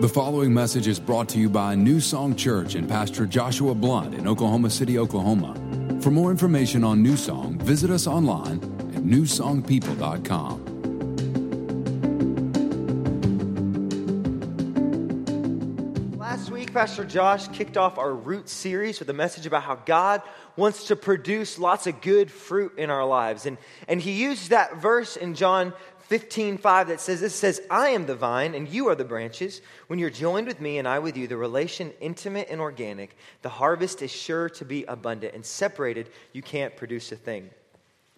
[0.00, 4.14] The following message is brought to you by New Song Church and Pastor Joshua Blunt
[4.14, 5.54] in Oklahoma City, Oklahoma.
[6.00, 8.58] For more information on New Song, visit us online
[8.94, 10.67] at newsongpeople.com.
[16.78, 20.22] Pastor Josh kicked off our Root series with a message about how God
[20.54, 23.46] wants to produce lots of good fruit in our lives.
[23.46, 23.58] And,
[23.88, 25.72] and he used that verse in John
[26.02, 29.60] 15, 5 that says, This says, I am the vine and you are the branches.
[29.88, 33.48] When you're joined with me and I with you, the relation intimate and organic, the
[33.48, 35.34] harvest is sure to be abundant.
[35.34, 37.50] And separated, you can't produce a thing.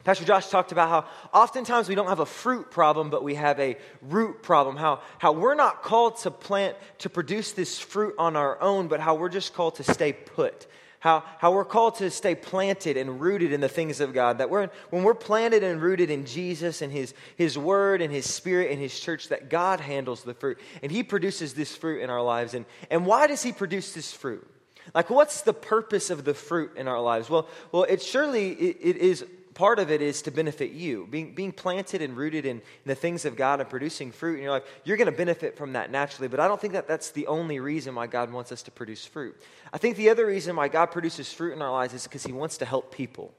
[0.05, 1.05] Pastor Josh talked about how
[1.39, 4.77] oftentimes we don't have a fruit problem, but we have a root problem.
[4.77, 9.01] How, how we're not called to plant, to produce this fruit on our own, but
[9.01, 10.67] how we're just called to stay put
[11.01, 14.39] how, how we're called to stay planted and rooted in the things of God.
[14.39, 18.29] That we're, when we're planted and rooted in Jesus and his, his Word and His
[18.29, 20.59] Spirit and His church, that God handles the fruit.
[20.83, 22.53] And He produces this fruit in our lives.
[22.53, 24.47] And, and why does He produce this fruit?
[24.95, 27.31] Like, what's the purpose of the fruit in our lives?
[27.31, 29.25] Well, well it surely it, it is
[29.61, 31.07] part of it is to benefit you.
[31.11, 34.45] Being, being planted and rooted in, in the things of God and producing fruit in
[34.45, 36.29] your life, you're going to benefit from that naturally.
[36.29, 39.05] But I don't think that that's the only reason why God wants us to produce
[39.05, 39.37] fruit.
[39.71, 42.33] I think the other reason why God produces fruit in our lives is because He
[42.33, 43.35] wants to help people.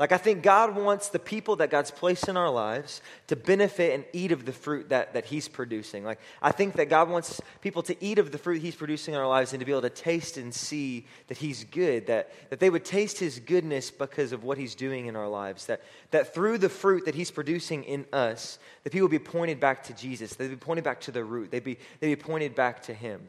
[0.00, 3.92] Like, I think God wants the people that God's placed in our lives to benefit
[3.92, 6.04] and eat of the fruit that, that He's producing.
[6.04, 9.20] Like, I think that God wants people to eat of the fruit He's producing in
[9.20, 12.60] our lives and to be able to taste and see that He's good, that, that
[12.60, 15.66] they would taste His goodness because of what He's doing in our lives.
[15.66, 19.60] That, that through the fruit that He's producing in us, that people would be pointed
[19.60, 22.54] back to Jesus, they'd be pointed back to the root, they'd be, they'd be pointed
[22.54, 23.28] back to Him.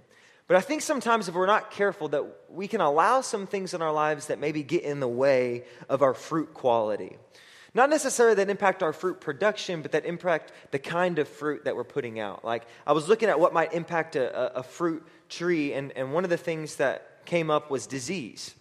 [0.52, 3.82] But I think sometimes if we're not careful, that we can allow some things in
[3.82, 7.16] our lives that maybe get in the way of our fruit quality.
[7.74, 11.78] Not necessarily that impact our fruit production, but that impact the kind of fruit that
[11.78, 12.44] we're putting out.
[12.44, 16.26] Like, I was looking at what might impact a, a, fruit tree, and, and one
[16.26, 18.54] of the things that came up was disease.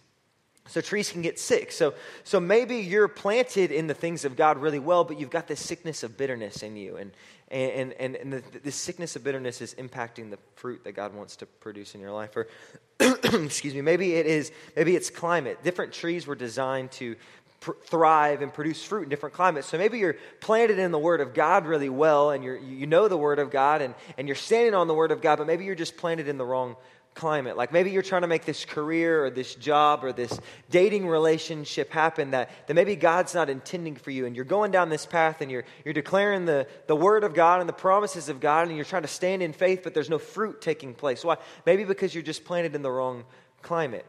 [0.67, 1.73] So trees can get sick.
[1.73, 5.47] So, so maybe you're planted in the things of God really well, but you've got
[5.47, 6.95] this sickness of bitterness in you.
[6.95, 7.11] And,
[7.51, 11.35] and, and, and the, this sickness of bitterness is impacting the fruit that God wants
[11.37, 12.35] to produce in your life.
[12.35, 12.47] Or,
[12.99, 15.61] excuse me, maybe it is, maybe it's climate.
[15.63, 17.17] Different trees were designed to
[17.59, 19.67] pr- thrive and produce fruit in different climates.
[19.67, 23.07] So maybe you're planted in the Word of God really well, and you you know
[23.07, 25.65] the Word of God, and, and you're standing on the Word of God, but maybe
[25.65, 26.75] you're just planted in the wrong
[27.13, 27.57] climate.
[27.57, 30.39] Like maybe you're trying to make this career or this job or this
[30.69, 34.25] dating relationship happen that, that maybe God's not intending for you.
[34.25, 37.59] And you're going down this path and you're, you're declaring the, the word of God
[37.59, 40.19] and the promises of God and you're trying to stand in faith, but there's no
[40.19, 41.23] fruit taking place.
[41.23, 41.37] Why?
[41.65, 43.25] Maybe because you're just planted in the wrong
[43.61, 44.05] climate.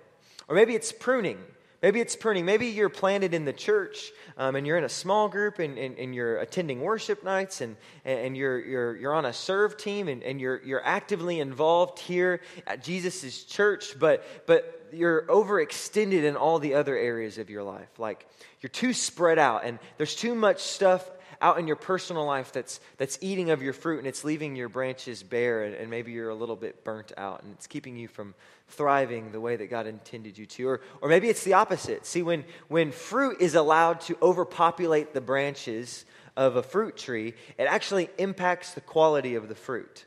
[0.49, 1.39] Or maybe it's pruning.
[1.83, 2.45] Maybe it's pruning.
[2.45, 5.99] Maybe you're planted in the church um, and you're in a small group and, and,
[5.99, 10.23] and you're attending worship nights and, and you're, you're, you're on a serve team and,
[10.23, 16.61] and you're, you're actively involved here at Jesus' church, but, but you're overextended in all
[16.61, 17.99] the other areas of your life.
[17.99, 18.27] Like
[18.61, 21.11] you're too spread out and there's too much stuff
[21.43, 24.69] out in your personal life that's, that's eating of your fruit and it's leaving your
[24.69, 28.09] branches bare and, and maybe you're a little bit burnt out and it's keeping you
[28.09, 28.35] from
[28.69, 30.69] thriving the way that God intended you to.
[30.69, 32.07] Or, or maybe it's the opposite.
[32.07, 36.05] See, when, when fruit is allowed to overpopulate the branches
[36.37, 40.07] of a fruit tree, it actually impacts the quality of the fruit.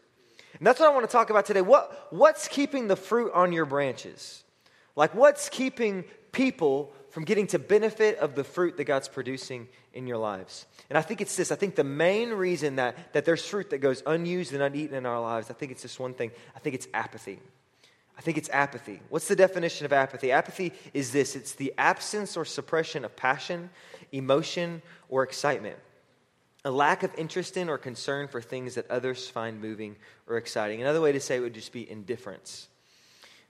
[0.58, 1.62] And that's what I want to talk about today.
[1.62, 4.44] What, what's keeping the fruit on your branches?
[4.96, 10.06] Like, what's keeping people from getting to benefit of the fruit that God's producing in
[10.06, 10.66] your lives.
[10.90, 11.50] And I think it's this.
[11.50, 15.06] I think the main reason that, that there's fruit that goes unused and uneaten in
[15.06, 16.32] our lives, I think it's just one thing.
[16.58, 17.40] I think it's apathy.
[18.18, 19.00] I think it's apathy.
[19.08, 20.34] What's the definition of apathy?
[20.34, 23.70] Apathy is this it's the absence or suppression of passion,
[24.12, 25.78] emotion, or excitement.
[26.66, 29.96] A lack of interest in or concern for things that others find moving
[30.28, 30.82] or exciting.
[30.82, 32.68] Another way to say it would just be indifference.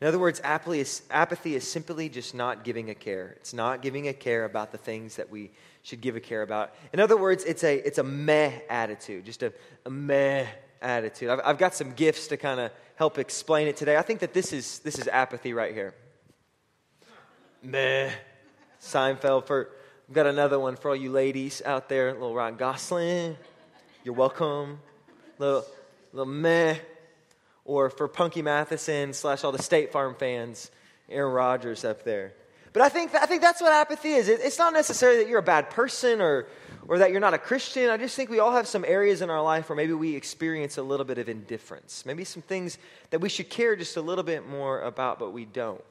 [0.02, 3.36] In other words, apathy is, apathy is simply just not giving a care.
[3.38, 5.52] It's not giving a care about the things that we
[5.84, 6.74] should give a care about.
[6.92, 9.54] In other words, it's a, it's a meh attitude, just a,
[9.86, 10.46] a meh
[10.82, 11.30] attitude.
[11.30, 13.96] I've, I've got some gifts to kind of help explain it today.
[13.96, 15.94] I think that this is, this is apathy right here.
[17.64, 18.12] Meh.
[18.82, 19.48] Seinfeld.
[19.48, 19.70] For,
[20.10, 22.12] I've got another one for all you ladies out there.
[22.14, 23.38] Little Ryan Gosling.
[24.04, 24.80] You're welcome.
[25.40, 25.66] Little,
[26.12, 26.76] little meh
[27.66, 30.72] or for Punky Matheson slash all the State Farm fans,
[31.10, 32.34] Aaron Rodgers up there.
[32.72, 34.28] But I think, I think that's what apathy is.
[34.28, 36.48] It, it's not necessarily that you're a bad person or,
[36.88, 37.90] or that you're not a Christian.
[37.90, 40.78] I just think we all have some areas in our life where maybe we experience
[40.78, 42.06] a little bit of indifference.
[42.06, 42.78] Maybe some things
[43.12, 45.82] that we should care just a little bit more about, but we don't.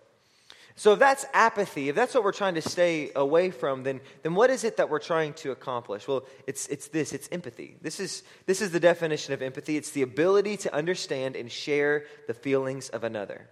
[0.76, 4.34] So if that's apathy, if that's what we're trying to stay away from, then, then
[4.34, 6.08] what is it that we're trying to accomplish?
[6.08, 7.76] Well, it's, it's this it's empathy.
[7.80, 12.06] This is, this is the definition of empathy it's the ability to understand and share
[12.26, 13.48] the feelings of another,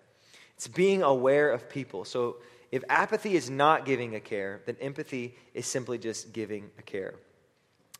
[0.56, 2.04] it's being aware of people.
[2.04, 2.36] So
[2.72, 7.14] if apathy is not giving a care, then empathy is simply just giving a care.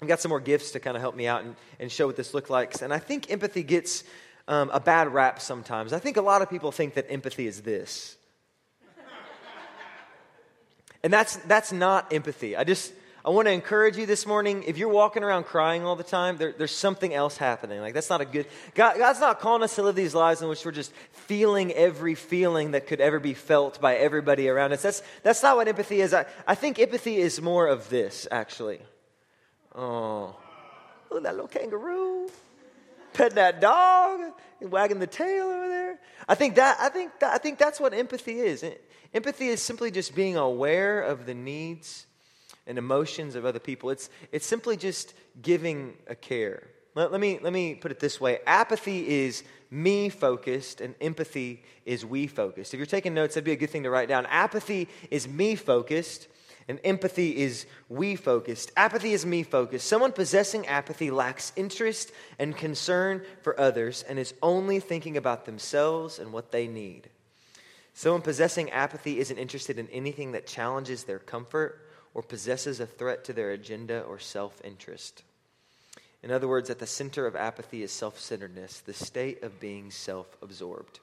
[0.01, 2.17] I've got some more gifts to kind of help me out and, and show what
[2.17, 2.83] this looks like.
[2.83, 4.03] And I think empathy gets
[4.49, 5.93] um, a bad rap sometimes.
[5.93, 8.17] I think a lot of people think that empathy is this.
[11.03, 12.57] And that's, that's not empathy.
[12.57, 12.93] I just,
[13.25, 14.65] I want to encourage you this morning.
[14.67, 17.81] If you're walking around crying all the time, there, there's something else happening.
[17.81, 20.49] Like, that's not a good, God, God's not calling us to live these lives in
[20.49, 24.83] which we're just feeling every feeling that could ever be felt by everybody around us.
[24.83, 26.15] That's, that's not what empathy is.
[26.15, 28.81] I, I think empathy is more of this, actually.
[29.75, 30.37] Oh,
[31.11, 32.29] look at that little kangaroo.
[33.13, 35.99] Petting that dog, wagging the tail over there.
[36.29, 38.65] I think that I think that, I think that's what empathy is.
[39.15, 42.07] Empathy is simply just being aware of the needs
[42.67, 43.91] and emotions of other people.
[43.91, 46.69] It's, it's simply just giving a care.
[46.95, 51.63] Let, let, me, let me put it this way apathy is me focused, and empathy
[51.87, 52.75] is we focused.
[52.75, 54.27] If you're taking notes, that'd be a good thing to write down.
[54.27, 56.29] Apathy is me focused,
[56.73, 58.73] and empathy is we focused.
[58.79, 59.87] Apathy is me focused.
[59.87, 66.19] Someone possessing apathy lacks interest and concern for others and is only thinking about themselves
[66.19, 67.11] and what they need.
[67.93, 73.23] Someone possessing apathy isn't interested in anything that challenges their comfort or possesses a threat
[73.25, 75.25] to their agenda or self interest.
[76.23, 79.91] In other words, at the center of apathy is self centeredness, the state of being
[79.91, 81.01] self absorbed.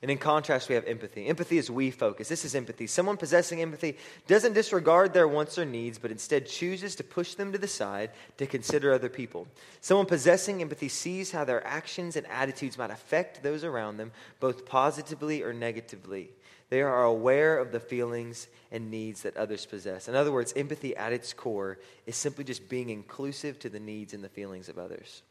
[0.00, 1.26] And in contrast, we have empathy.
[1.26, 2.28] Empathy is we focus.
[2.28, 2.86] This is empathy.
[2.86, 3.96] Someone possessing empathy
[4.28, 8.10] doesn't disregard their wants or needs, but instead chooses to push them to the side
[8.36, 9.48] to consider other people.
[9.80, 14.66] Someone possessing empathy sees how their actions and attitudes might affect those around them, both
[14.66, 16.30] positively or negatively.
[16.70, 20.06] They are aware of the feelings and needs that others possess.
[20.06, 24.14] In other words, empathy at its core is simply just being inclusive to the needs
[24.14, 25.22] and the feelings of others.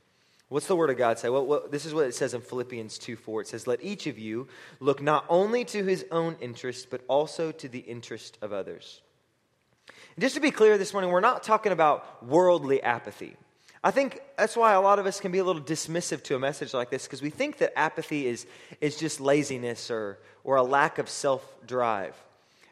[0.50, 1.30] What's the Word of God say?
[1.30, 3.42] Well, well, this is what it says in Philippians 2 4.
[3.42, 4.48] It says, Let each of you
[4.80, 9.02] look not only to his own interest, but also to the interest of others.
[9.88, 13.36] And just to be clear this morning, we're not talking about worldly apathy.
[13.84, 16.40] I think that's why a lot of us can be a little dismissive to a
[16.40, 18.48] message like this because we think that apathy is,
[18.82, 22.16] is just laziness or, or a lack of self drive.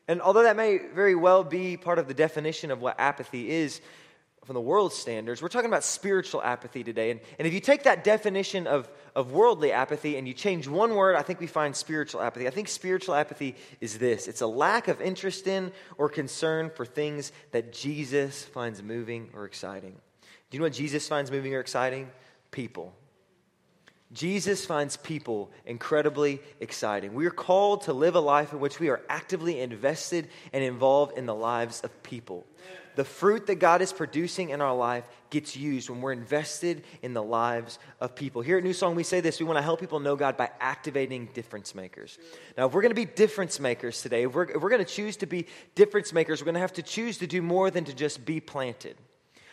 [0.07, 3.81] And although that may very well be part of the definition of what apathy is,
[4.45, 5.41] from the world's standards.
[5.41, 7.09] We're talking about spiritual apathy today.
[7.09, 10.95] And, and if you take that definition of, of worldly apathy and you change one
[10.95, 12.47] word, I think we find spiritual apathy.
[12.47, 16.85] I think spiritual apathy is this it's a lack of interest in or concern for
[16.85, 19.95] things that Jesus finds moving or exciting.
[20.49, 22.11] Do you know what Jesus finds moving or exciting?
[22.51, 22.93] People.
[24.13, 27.15] Jesus finds people incredibly exciting.
[27.15, 31.17] We are called to live a life in which we are actively invested and involved
[31.17, 32.45] in the lives of people
[32.95, 37.13] the fruit that God is producing in our life gets used when we're invested in
[37.13, 38.41] the lives of people.
[38.41, 40.49] Here at New Song, we say this we want to help people know God by
[40.59, 42.17] activating difference makers.
[42.57, 44.91] Now, if we're going to be difference makers today, if we're, if we're going to
[44.91, 47.85] choose to be difference makers, we're going to have to choose to do more than
[47.85, 48.95] to just be planted.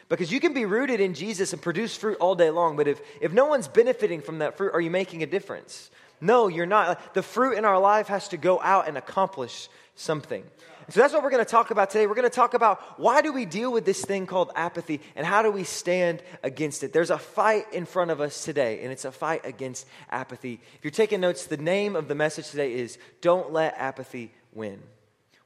[0.08, 3.00] Because you can be rooted in Jesus and produce fruit all day long, but if,
[3.20, 5.90] if no one's benefiting from that fruit, are you making a difference?
[6.20, 7.14] No, you're not.
[7.14, 10.44] The fruit in our life has to go out and accomplish something.
[10.92, 12.06] So that's what we're going to talk about today.
[12.06, 15.26] We're going to talk about why do we deal with this thing called apathy and
[15.26, 16.92] how do we stand against it.
[16.92, 20.60] There's a fight in front of us today, and it's a fight against apathy.
[20.76, 24.82] If you're taking notes, the name of the message today is Don't Let Apathy Win.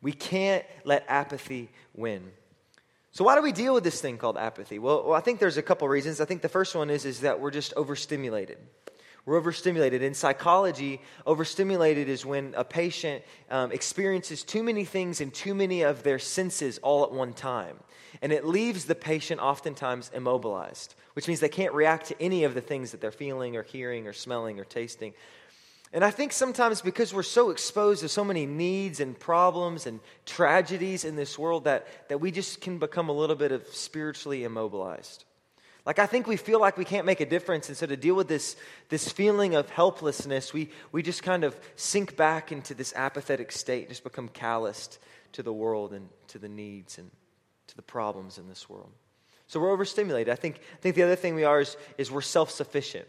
[0.02, 2.24] We can't let apathy win.
[3.12, 4.80] So why do we deal with this thing called apathy?
[4.80, 6.20] Well, I think there's a couple reasons.
[6.20, 8.58] I think the first one is, is that we're just overstimulated.
[9.26, 10.02] We're overstimulated.
[10.02, 15.82] In psychology, overstimulated is when a patient um, experiences too many things and too many
[15.82, 17.76] of their senses all at one time.
[18.22, 22.54] And it leaves the patient oftentimes immobilized, which means they can't react to any of
[22.54, 25.12] the things that they're feeling or hearing or smelling or tasting.
[25.92, 29.98] And I think sometimes because we're so exposed to so many needs and problems and
[30.24, 34.44] tragedies in this world that, that we just can become a little bit of spiritually
[34.44, 35.24] immobilized.
[35.86, 37.68] Like, I think we feel like we can't make a difference.
[37.68, 38.56] And so, to deal with this,
[38.88, 43.88] this feeling of helplessness, we, we just kind of sink back into this apathetic state,
[43.88, 44.98] just become calloused
[45.32, 47.08] to the world and to the needs and
[47.68, 48.90] to the problems in this world.
[49.46, 50.32] So, we're overstimulated.
[50.32, 53.06] I think, I think the other thing we are is, is we're self sufficient.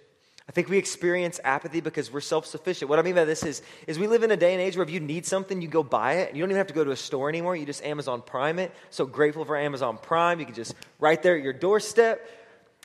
[0.47, 2.89] I think we experience apathy because we're self sufficient.
[2.89, 4.83] What I mean by this is, is we live in a day and age where
[4.83, 6.35] if you need something, you go buy it.
[6.35, 7.55] You don't even have to go to a store anymore.
[7.55, 8.71] You just Amazon Prime it.
[8.91, 10.39] So grateful for Amazon Prime.
[10.39, 12.25] You can just right there at your doorstep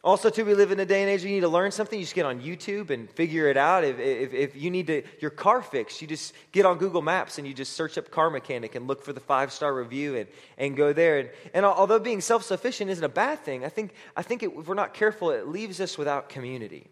[0.05, 2.05] Also, too, we live in a day and age you need to learn something, you
[2.05, 3.85] just get on YouTube and figure it out.
[3.85, 7.39] If, if, if, you need to, your car fixed, you just get on Google Maps
[7.39, 10.27] and you just search up car mechanic and look for the five star review and,
[10.59, 11.21] and go there.
[11.21, 14.51] And, and although being self sufficient isn't a bad thing, I think, I think it,
[14.57, 16.89] if we're not careful, it leaves us without community.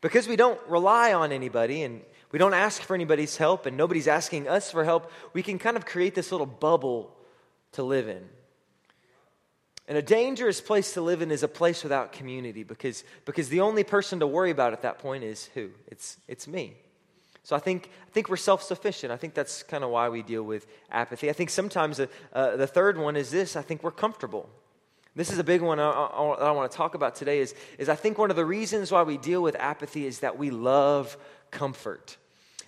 [0.00, 4.06] Because we don't rely on anybody and we don't ask for anybody's help and nobody's
[4.06, 7.16] asking us for help, we can kind of create this little bubble
[7.72, 8.28] to live in.
[9.88, 13.60] And a dangerous place to live in is a place without community because, because the
[13.60, 15.70] only person to worry about at that point is who?
[15.86, 16.74] It's, it's me.
[17.44, 19.12] So I think, I think we're self sufficient.
[19.12, 21.30] I think that's kind of why we deal with apathy.
[21.30, 24.50] I think sometimes uh, uh, the third one is this I think we're comfortable.
[25.14, 27.88] This is a big one I, I, I want to talk about today is, is
[27.88, 31.16] I think one of the reasons why we deal with apathy is that we love
[31.52, 32.16] comfort.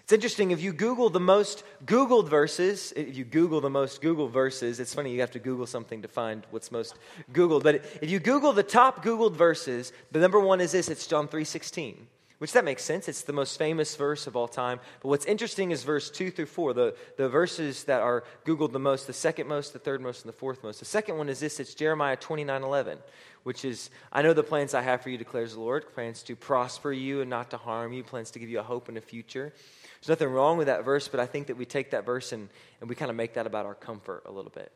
[0.08, 4.30] It's interesting, if you Google the most Googled verses, if you Google the most Googled
[4.30, 6.94] verses, it's funny, you have to Google something to find what's most
[7.30, 7.62] Googled.
[7.62, 11.28] But if you Google the top Googled verses, the number one is this it's John
[11.28, 11.96] 3.16,
[12.38, 13.06] which that makes sense.
[13.06, 14.80] It's the most famous verse of all time.
[15.02, 18.78] But what's interesting is verse 2 through 4, the, the verses that are Googled the
[18.78, 20.78] most, the second most, the third most, and the fourth most.
[20.78, 22.96] The second one is this it's Jeremiah 29.11
[23.48, 26.36] which is, I know the plans I have for you, declares the Lord plans to
[26.36, 29.00] prosper you and not to harm you, plans to give you a hope and a
[29.00, 29.54] future.
[30.00, 32.48] There's nothing wrong with that verse, but I think that we take that verse and,
[32.80, 34.72] and we kind of make that about our comfort a little bit.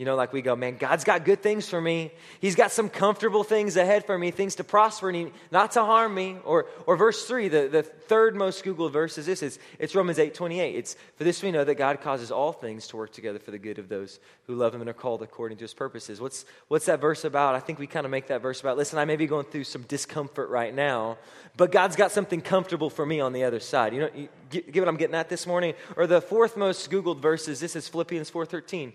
[0.00, 2.10] You know, like we go, man, God's got good things for me.
[2.40, 6.14] He's got some comfortable things ahead for me, things to prosper and not to harm
[6.14, 6.38] me.
[6.46, 9.42] Or, or verse 3, the, the third most Googled verse is this.
[9.42, 10.74] It's, it's Romans 8 28.
[10.74, 13.58] It's, for this we know that God causes all things to work together for the
[13.58, 16.18] good of those who love him and are called according to his purposes.
[16.18, 17.54] What's, what's that verse about?
[17.54, 19.64] I think we kind of make that verse about, listen, I may be going through
[19.64, 21.18] some discomfort right now,
[21.58, 23.92] but God's got something comfortable for me on the other side.
[23.92, 25.74] You know, you, get, get what I'm getting at this morning?
[25.94, 28.94] Or the fourth most Googled verse is this is Philippians 4 13.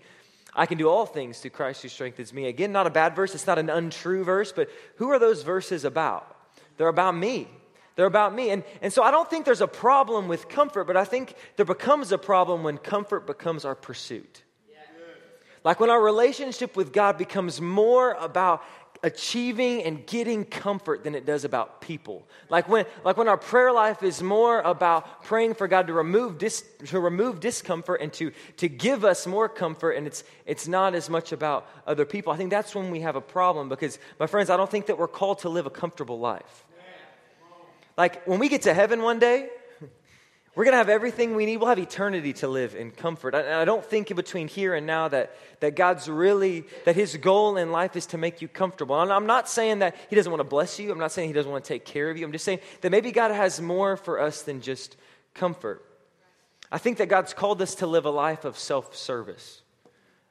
[0.56, 2.46] I can do all things through Christ who strengthens me.
[2.46, 3.34] Again, not a bad verse.
[3.34, 6.34] It's not an untrue verse, but who are those verses about?
[6.78, 7.48] They're about me.
[7.94, 8.50] They're about me.
[8.50, 11.66] And, and so I don't think there's a problem with comfort, but I think there
[11.66, 14.42] becomes a problem when comfort becomes our pursuit.
[15.64, 18.62] Like when our relationship with God becomes more about
[19.06, 22.26] achieving and getting comfort than it does about people.
[22.50, 26.38] Like when, like when our prayer life is more about praying for God to remove,
[26.38, 30.96] dis, to remove discomfort and to, to give us more comfort, and it's, it's not
[30.96, 32.32] as much about other people.
[32.32, 34.98] I think that's when we have a problem because, my friends, I don't think that
[34.98, 36.64] we're called to live a comfortable life.
[37.96, 39.48] Like when we get to heaven one day,
[40.56, 41.58] we're going to have everything we need.
[41.58, 43.34] We'll have eternity to live in comfort.
[43.34, 47.14] And I don't think in between here and now that, that God's really, that His
[47.18, 48.98] goal in life is to make you comfortable.
[48.98, 50.90] And I'm not saying that He doesn't want to bless you.
[50.90, 52.24] I'm not saying He doesn't want to take care of you.
[52.24, 54.96] I'm just saying that maybe God has more for us than just
[55.34, 55.84] comfort.
[56.72, 59.60] I think that God's called us to live a life of self service.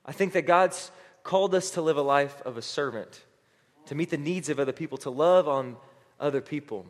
[0.08, 0.89] I think that God's
[1.24, 3.24] called us to live a life of a servant,
[3.86, 5.77] to meet the needs of other people, to love on
[6.20, 6.88] other people.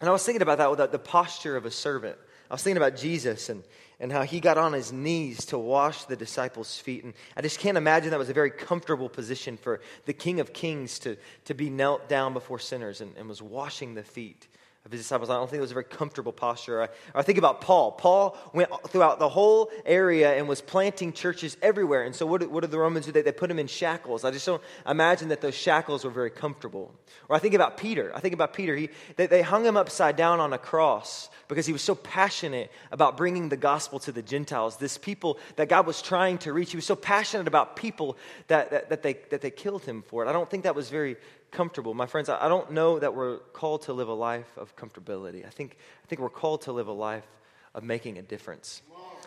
[0.00, 2.18] And I was thinking about that with the posture of a servant.
[2.50, 3.62] I was thinking about Jesus and,
[4.00, 7.04] and how he got on his knees to wash the disciples' feet.
[7.04, 10.52] And I just can't imagine that was a very comfortable position for the King of
[10.52, 14.48] Kings to, to be knelt down before sinners and, and was washing the feet
[14.88, 15.28] of his disciples.
[15.28, 16.82] I don't think it was a very comfortable posture.
[16.82, 17.92] I, I think about Paul.
[17.92, 22.04] Paul went throughout the whole area and was planting churches everywhere.
[22.04, 23.12] And so, what, what did the Romans do?
[23.12, 24.24] They, they put him in shackles.
[24.24, 26.94] I just don't imagine that those shackles were very comfortable.
[27.28, 28.10] Or I think about Peter.
[28.14, 28.74] I think about Peter.
[28.74, 32.72] He, they, they hung him upside down on a cross because he was so passionate
[32.90, 36.70] about bringing the gospel to the Gentiles, this people that God was trying to reach.
[36.70, 38.16] He was so passionate about people
[38.46, 40.28] that, that, that they, that they killed him for it.
[40.28, 41.16] I don't think that was very
[41.50, 41.94] comfortable.
[41.94, 45.46] My friends, I don't know that we're called to live a life of comfortability.
[45.46, 47.26] I think, I think we're called to live a life
[47.74, 48.82] of making a difference.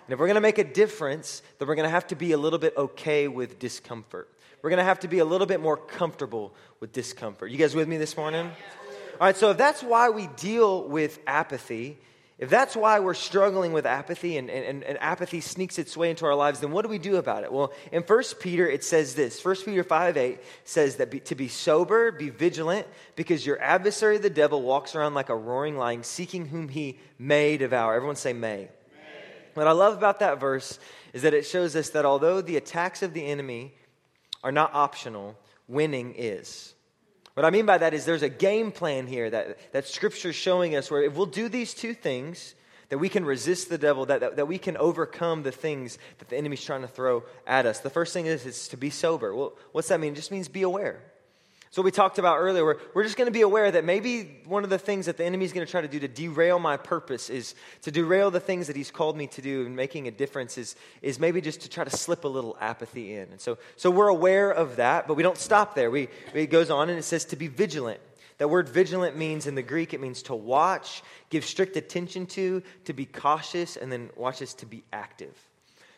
[0.06, 2.32] And if we're going to make a difference, then we're going to have to be
[2.32, 4.30] a little bit okay with discomfort.
[4.62, 7.51] We're going to have to be a little bit more comfortable with discomfort.
[7.51, 8.46] You guys with me this morning?
[8.46, 12.00] All right, so if that's why we deal with apathy,
[12.42, 16.26] if that's why we're struggling with apathy and, and, and, apathy sneaks its way into
[16.26, 17.54] our lives, then what do we do about it?
[17.54, 21.36] Well, in 1 Peter, it says this 1 Peter 5 8 says that be, to
[21.36, 26.02] be sober, be vigilant, because your adversary, the devil, walks around like a roaring lion,
[26.02, 27.94] seeking whom he may devour.
[27.94, 28.58] Everyone say, may.
[28.58, 28.70] may.
[29.54, 30.80] What I love about that verse
[31.14, 33.76] is that it shows us that although the attacks of the enemy
[34.44, 36.74] are not optional, winning is.
[37.34, 40.76] What I mean by that is there's a game plan here that, that Scripture's showing
[40.76, 42.56] us where if we'll do these two things,
[42.90, 46.28] that we can resist the devil, that, that, that, we can overcome the things that
[46.28, 47.80] the enemy's trying to throw at us.
[47.80, 49.34] The first thing is, is to be sober.
[49.34, 50.12] Well, what's that mean?
[50.12, 51.02] It just means be aware.
[51.74, 54.66] So, we talked about earlier, we're, we're just going to be aware that maybe one
[54.66, 56.75] of the things that the enemy is going to try to do to derail my
[56.75, 60.12] purpose is to derail the things that he's called me to do and making a
[60.12, 63.30] difference is, is maybe just to try to slip a little apathy in.
[63.32, 65.90] And so, so we're aware of that, but we don't stop there.
[65.90, 68.01] We, it goes on and it says to be vigilant.
[68.38, 72.63] That word vigilant means in the Greek, it means to watch, give strict attention to,
[72.84, 75.38] to be cautious, and then watch this, to be active.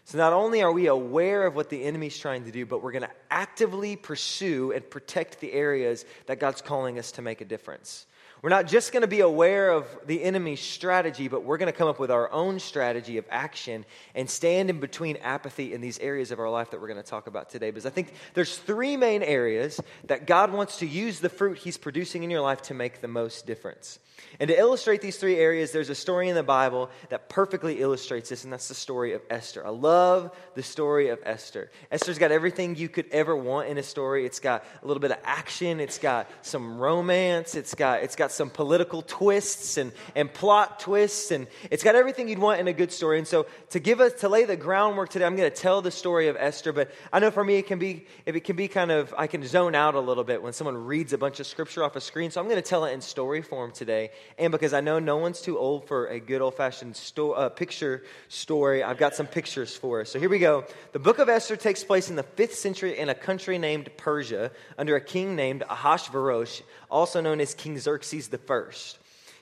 [0.05, 2.91] So not only are we aware of what the enemy's trying to do, but we're
[2.91, 7.45] going to actively pursue and protect the areas that God's calling us to make a
[7.45, 8.05] difference.
[8.43, 11.77] We're not just going to be aware of the enemy's strategy, but we're going to
[11.77, 13.85] come up with our own strategy of action
[14.15, 17.09] and stand in between apathy in these areas of our life that we're going to
[17.09, 17.71] talk about today.
[17.71, 21.77] Because I think there's three main areas that God wants to use the fruit he's
[21.77, 23.99] producing in your life to make the most difference.
[24.39, 28.29] And to illustrate these three areas, there's a story in the Bible that perfectly illustrates
[28.29, 29.65] this, and that's the story of Esther.
[29.65, 31.71] I love the story of Esther.
[31.91, 34.25] Esther's got everything you could ever want in a story.
[34.25, 38.31] It's got a little bit of action, it's got some romance, it's got, it's got
[38.33, 42.73] some political twists and, and plot twists, and it's got everything you'd want in a
[42.73, 43.17] good story.
[43.17, 45.91] And so to give us to lay the groundwork today, I'm going to tell the
[45.91, 48.91] story of Esther, but I know for me it can be it can be kind
[48.91, 51.83] of I can zone out a little bit when someone reads a bunch of scripture
[51.83, 52.31] off a screen.
[52.31, 54.11] So I'm going to tell it in story form today.
[54.37, 57.49] And because I know no one's too old for a good old fashioned sto- uh,
[57.49, 60.09] picture story, I've got some pictures for us.
[60.09, 60.65] So here we go.
[60.91, 64.51] The book of Esther takes place in the fifth century in a country named Persia
[64.77, 66.61] under a king named Ahasuerus,
[66.93, 68.61] also known as King Xerxes I.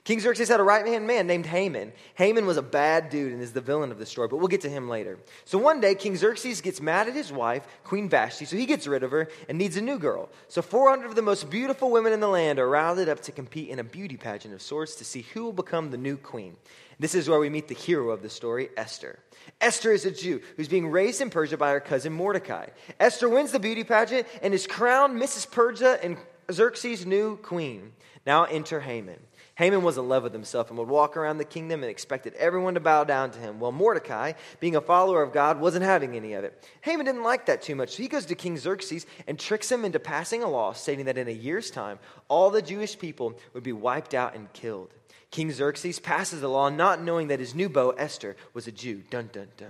[0.04, 1.92] King Xerxes had a right hand man named Haman.
[2.16, 4.62] Haman was a bad dude and is the villain of the story, but we'll get
[4.62, 5.20] to him later.
[5.46, 8.88] So one day, King Xerxes gets mad at his wife, Queen Vashti, so he gets
[8.88, 10.30] rid of her and needs a new girl.
[10.48, 13.70] So 400 of the most beautiful women in the land are rounded up to compete
[13.70, 16.56] in a beauty pageant of sorts to see who will become the new queen.
[16.98, 19.20] This is where we meet the hero of the story, Esther.
[19.60, 22.68] Esther is a Jew who's being raised in Persia by her cousin Mordecai.
[23.00, 25.50] Esther wins the beauty pageant and is crowned Mrs.
[25.50, 26.18] Persia and
[26.52, 27.94] Xerxes' new queen.
[28.26, 29.20] Now enter Haman.
[29.56, 32.74] Haman was in love with himself and would walk around the kingdom and expected everyone
[32.76, 33.60] to bow down to him.
[33.60, 36.68] Well, Mordecai, being a follower of God, wasn't having any of it.
[36.82, 39.86] Haman didn't like that too much, so he goes to King Xerxes and tricks him
[39.86, 43.64] into passing a law stating that in a year's time, all the Jewish people would
[43.64, 44.90] be wiped out and killed.
[45.32, 49.04] King Xerxes passes the law not knowing that his new beau, Esther, was a Jew.
[49.10, 49.70] Dun, dun, dun.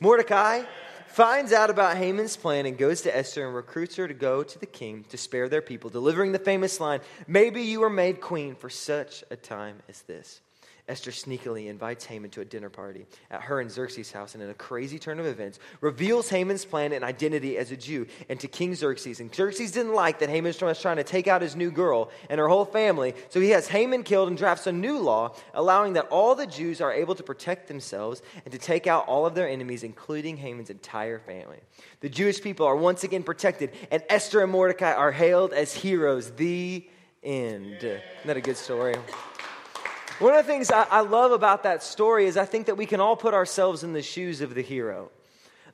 [0.00, 0.64] Mordecai
[1.12, 4.58] finds out about Haman's plan and goes to Esther and recruits her to go to
[4.58, 8.54] the king to spare their people, delivering the famous line, Maybe you were made queen
[8.54, 10.40] for such a time as this.
[10.88, 14.50] Esther sneakily invites Haman to a dinner party at her and Xerxes' house, and in
[14.50, 18.48] a crazy turn of events, reveals Haman's plan and identity as a Jew and to
[18.48, 19.20] King Xerxes.
[19.20, 22.40] And Xerxes didn't like that Haman was trying to take out his new girl and
[22.40, 26.08] her whole family, so he has Haman killed and drafts a new law allowing that
[26.08, 29.48] all the Jews are able to protect themselves and to take out all of their
[29.48, 31.60] enemies, including Haman's entire family.
[32.00, 36.32] The Jewish people are once again protected, and Esther and Mordecai are hailed as heroes.
[36.32, 36.88] The
[37.22, 37.76] end.
[37.76, 38.96] Isn't that a good story?
[40.22, 42.86] One of the things I, I, love about that story is I think that we
[42.86, 45.10] can all put ourselves in the shoes of the hero.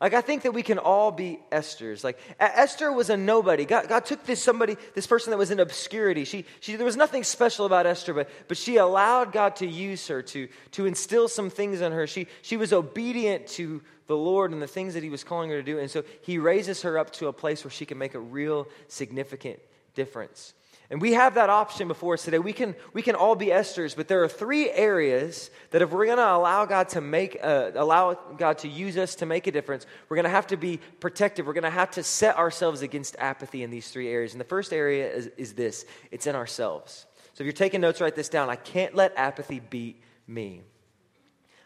[0.01, 2.03] Like, I think that we can all be Esther's.
[2.03, 3.67] Like, Esther was a nobody.
[3.67, 6.25] God, God took this somebody, this person that was in obscurity.
[6.25, 10.09] She, she, there was nothing special about Esther, but, but she allowed God to use
[10.09, 12.07] her, to, to instill some things in her.
[12.07, 15.57] She, she was obedient to the Lord and the things that He was calling her
[15.57, 15.79] to do.
[15.79, 18.67] And so He raises her up to a place where she can make a real
[18.87, 19.59] significant
[19.95, 20.55] difference.
[20.91, 22.39] And we have that option before us today.
[22.39, 26.07] We can, we can all be Esther's, but there are three areas that if we're
[26.07, 29.53] going to allow God to make, uh, allow God to use us to make a
[29.53, 31.47] difference, we're going to have to be protective.
[31.47, 34.33] We're going to have to set ourselves against apathy in these three areas.
[34.33, 37.05] And the first area is, is this it's in ourselves.
[37.35, 38.49] So if you're taking notes, write this down.
[38.49, 40.63] I can't let apathy beat me.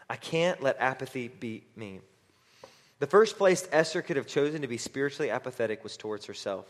[0.09, 2.01] I can't let apathy beat me.
[2.99, 6.65] The first place Esther could have chosen to be spiritually apathetic was towards herself.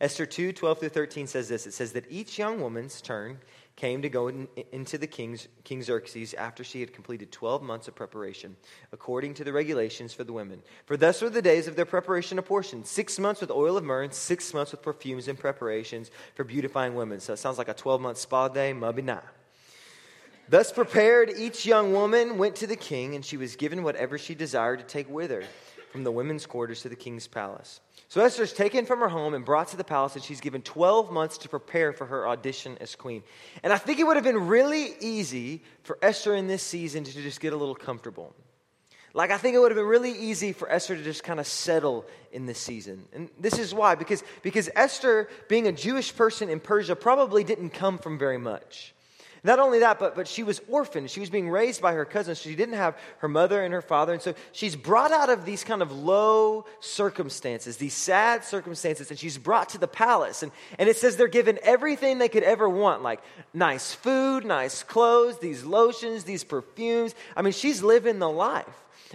[0.00, 3.38] Esther 2 12 through 13 says this it says that each young woman's turn
[3.76, 7.88] came to go in, into the king's, King Xerxes after she had completed 12 months
[7.88, 8.56] of preparation,
[8.90, 10.62] according to the regulations for the women.
[10.86, 14.10] For thus were the days of their preparation apportioned six months with oil of myrrh,
[14.10, 17.20] six months with perfumes and preparations for beautifying women.
[17.20, 19.22] So it sounds like a 12 month spa day, mabina.
[20.48, 24.34] Thus prepared, each young woman went to the king, and she was given whatever she
[24.34, 25.42] desired to take with her
[25.90, 27.80] from the women's quarters to the king's palace.
[28.08, 31.10] So Esther's taken from her home and brought to the palace, and she's given 12
[31.10, 33.24] months to prepare for her audition as queen.
[33.64, 37.12] And I think it would have been really easy for Esther in this season to
[37.12, 38.34] just get a little comfortable.
[39.12, 41.46] Like, I think it would have been really easy for Esther to just kind of
[41.46, 43.06] settle in this season.
[43.12, 47.70] And this is why because, because Esther, being a Jewish person in Persia, probably didn't
[47.70, 48.94] come from very much.
[49.46, 51.08] Not only that, but, but she was orphaned.
[51.08, 52.40] She was being raised by her cousins.
[52.40, 54.12] She didn't have her mother and her father.
[54.12, 59.16] And so she's brought out of these kind of low circumstances, these sad circumstances, and
[59.16, 60.42] she's brought to the palace.
[60.42, 63.20] And, and it says they're given everything they could ever want like
[63.54, 67.14] nice food, nice clothes, these lotions, these perfumes.
[67.36, 68.66] I mean, she's living the life.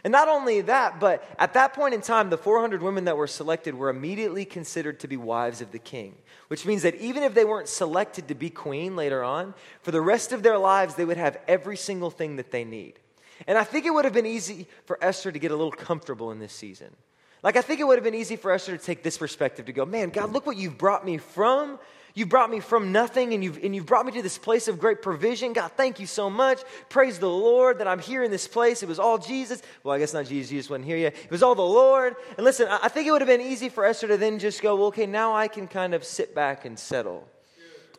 [0.04, 3.28] And not only that, but at that point in time, the 400 women that were
[3.28, 6.16] selected were immediately considered to be wives of the king,
[6.48, 10.02] which means that even if they weren't selected to be queen later on, for the
[10.02, 13.00] rest of their lives, they would have every single thing that they need.
[13.48, 16.32] And I think it would have been easy for Esther to get a little comfortable
[16.32, 16.96] in this season.
[17.44, 19.74] Like, I think it would have been easy for Esther to take this perspective to
[19.74, 21.80] go, man, God, look what you've brought me from
[22.14, 24.80] you brought me from nothing and you've, and you've brought me to this place of
[24.80, 25.54] great provision.
[25.54, 26.62] God, thank you so much.
[26.90, 28.84] Praise the Lord that I'm here in this place.
[28.84, 29.62] It was all Jesus.
[29.84, 30.50] Well, I guess not Jesus.
[30.50, 31.16] Jesus wasn't here yet.
[31.16, 32.16] It was all the Lord.
[32.38, 34.76] And listen, I think it would have been easy for Esther to then just go,
[34.76, 37.28] well, okay, now I can kind of sit back and settle.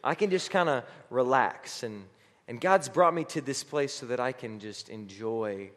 [0.04, 1.82] I can just kind of relax.
[1.82, 2.04] And,
[2.48, 5.70] and God's brought me to this place so that I can just enjoy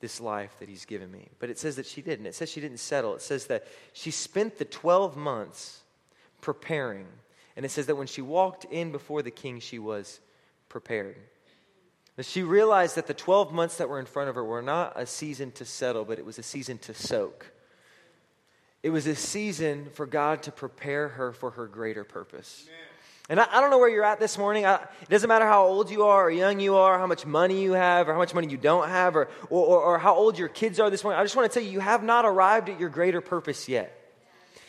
[0.00, 1.28] this life that He's given me.
[1.38, 2.26] But it says that she didn't.
[2.26, 3.14] It says she didn't settle.
[3.14, 5.80] It says that she spent the 12 months
[6.40, 7.06] preparing
[7.56, 10.20] and it says that when she walked in before the king, she was
[10.68, 11.16] prepared.
[12.16, 14.92] That she realized that the 12 months that were in front of her were not
[14.96, 17.52] a season to settle, but it was a season to soak.
[18.82, 22.66] It was a season for God to prepare her for her greater purpose.
[22.68, 22.80] Amen.
[23.30, 24.66] And I, I, don't know where you're at this morning.
[24.66, 27.62] I, it doesn't matter how old you are, or young you are, how much money
[27.62, 30.38] you have, or how much money you don't have, or, or, or, or how old
[30.38, 31.18] your kids are this morning.
[31.18, 34.03] I just want to tell you, you have not arrived at your greater purpose yet.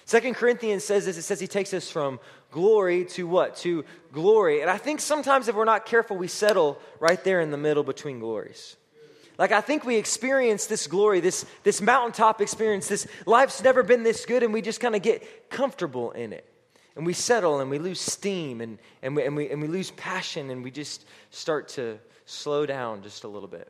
[0.06, 2.20] Second Corinthians says this it says he takes us from
[2.52, 3.56] glory to what?
[3.58, 4.62] To glory.
[4.62, 7.84] And I think sometimes if we're not careful, we settle right there in the middle
[7.84, 8.78] between glories.
[9.38, 14.04] Like, I think we experience this glory, this, this mountaintop experience, this life's never been
[14.04, 16.46] this good, and we just kind of get comfortable in it.
[16.96, 19.92] And we settle and we lose steam and, and, we, and, we, and we lose
[19.92, 23.70] passion and we just start to slow down just a little bit.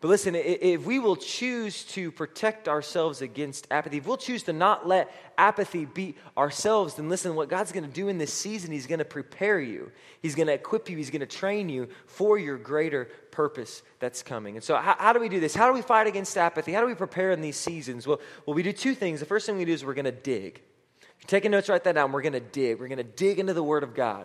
[0.00, 4.52] But listen, if we will choose to protect ourselves against apathy, if we'll choose to
[4.54, 8.72] not let apathy beat ourselves, then listen, what God's going to do in this season,
[8.72, 9.92] He's going to prepare you.
[10.22, 10.96] He's going to equip you.
[10.96, 14.56] He's going to train you for your greater purpose that's coming.
[14.56, 15.54] And so, how, how, do we do this?
[15.54, 16.72] How do we fight against apathy?
[16.72, 18.06] How do we prepare in these seasons?
[18.06, 19.20] Well, well we do two things.
[19.20, 20.62] The first thing we do is we're going to dig.
[21.02, 22.12] If you're taking notes, write that down.
[22.12, 22.80] We're going to dig.
[22.80, 24.24] We're going to dig into the Word of God.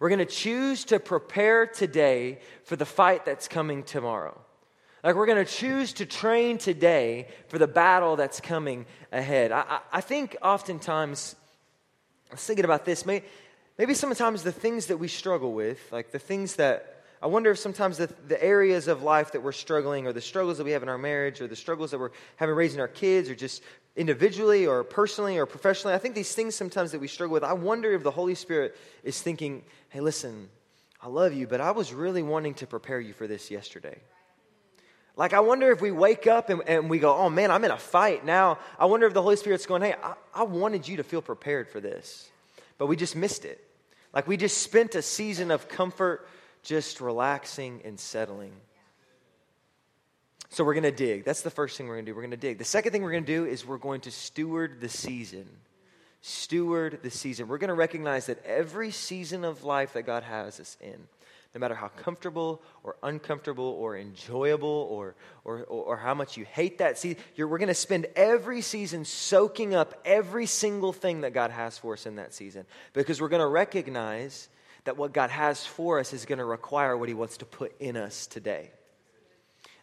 [0.00, 4.40] We're going to choose to prepare today for the fight that's coming tomorrow.
[5.02, 9.50] Like we're going to choose to train today for the battle that's coming ahead.
[9.50, 11.34] I, I, I think oftentimes,
[12.30, 13.26] I was thinking about this, maybe,
[13.78, 17.58] maybe sometimes the things that we struggle with, like the things that, I wonder if
[17.58, 20.84] sometimes the, the areas of life that we're struggling, or the struggles that we have
[20.84, 23.62] in our marriage, or the struggles that we're having raising our kids, or just
[23.96, 27.54] individually, or personally, or professionally, I think these things sometimes that we struggle with, I
[27.54, 30.48] wonder if the Holy Spirit is thinking, hey, listen,
[31.00, 33.98] I love you, but I was really wanting to prepare you for this yesterday.
[35.16, 37.70] Like, I wonder if we wake up and, and, we go, oh man, I'm in
[37.70, 38.58] a fight now.
[38.78, 41.68] I wonder if the Holy Spirit's going, hey, I, I wanted you to feel prepared
[41.68, 42.30] for this.
[42.78, 43.62] But we just missed it.
[44.14, 46.26] Like, we just spent a season of comfort
[46.62, 48.52] just relaxing and settling.
[50.48, 51.24] So, we're going to dig.
[51.24, 52.16] That's the first thing we're going to do.
[52.16, 52.58] We're going to dig.
[52.58, 55.46] The second thing we're going to do is we're going to steward the season.
[56.24, 57.48] Steward the season.
[57.48, 61.08] We're going to recognize that every season of life that God has us in,
[61.52, 66.78] no matter how comfortable or uncomfortable or enjoyable or, or, or, how much you hate
[66.78, 71.50] that season, we're going to spend every season soaking up every single thing that God
[71.50, 74.48] has for us in that season because we're going to recognize
[74.84, 77.78] that what God has for us is going to require what He wants to put
[77.80, 78.70] in us today.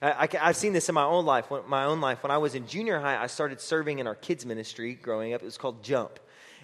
[0.02, 1.52] I, have seen this in my own life.
[1.68, 2.24] My own life.
[2.24, 5.42] When I was in junior high, I started serving in our kids ministry growing up.
[5.42, 6.20] It was called Jump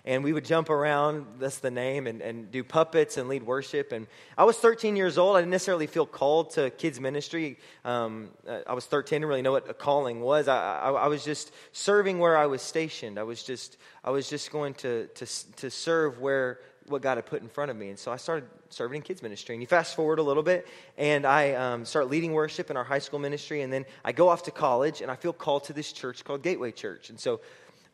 [0.05, 3.91] and we would jump around, that's the name, and, and do puppets and lead worship.
[3.91, 4.05] And
[4.37, 5.35] I was 13 years old.
[5.35, 7.57] I didn't necessarily feel called to kids' ministry.
[7.83, 8.29] Um,
[8.67, 10.47] I was 13, didn't really know what a calling was.
[10.47, 13.17] I, I, I, was just serving where I was stationed.
[13.17, 17.25] I was just, I was just going to, to, to serve where what God had
[17.25, 17.89] put in front of me.
[17.89, 19.55] And so I started serving in kids ministry.
[19.55, 22.83] And you fast forward a little bit, and I um, start leading worship in our
[22.83, 23.61] high school ministry.
[23.61, 26.43] And then I go off to college, and I feel called to this church called
[26.43, 27.09] Gateway Church.
[27.09, 27.41] And so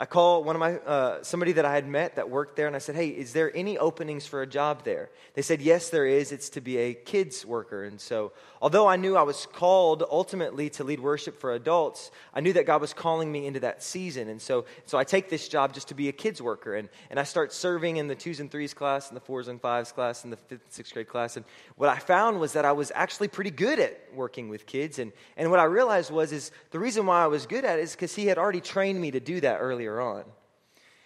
[0.01, 2.75] I call one of my, uh, somebody that I had met that worked there, and
[2.75, 5.11] I said, Hey, is there any openings for a job there?
[5.35, 6.31] They said, Yes, there is.
[6.31, 7.83] It's to be a kids worker.
[7.83, 8.31] And so,
[8.63, 12.65] although I knew I was called ultimately to lead worship for adults, I knew that
[12.65, 14.27] God was calling me into that season.
[14.27, 16.73] And so, so I take this job just to be a kids worker.
[16.73, 19.61] And, and I start serving in the twos and threes class, and the fours and
[19.61, 21.37] fives class, and the fifth and sixth grade class.
[21.37, 24.97] And what I found was that I was actually pretty good at working with kids.
[24.97, 27.83] And, and what I realized was, is the reason why I was good at it
[27.83, 30.23] is because He had already trained me to do that earlier on.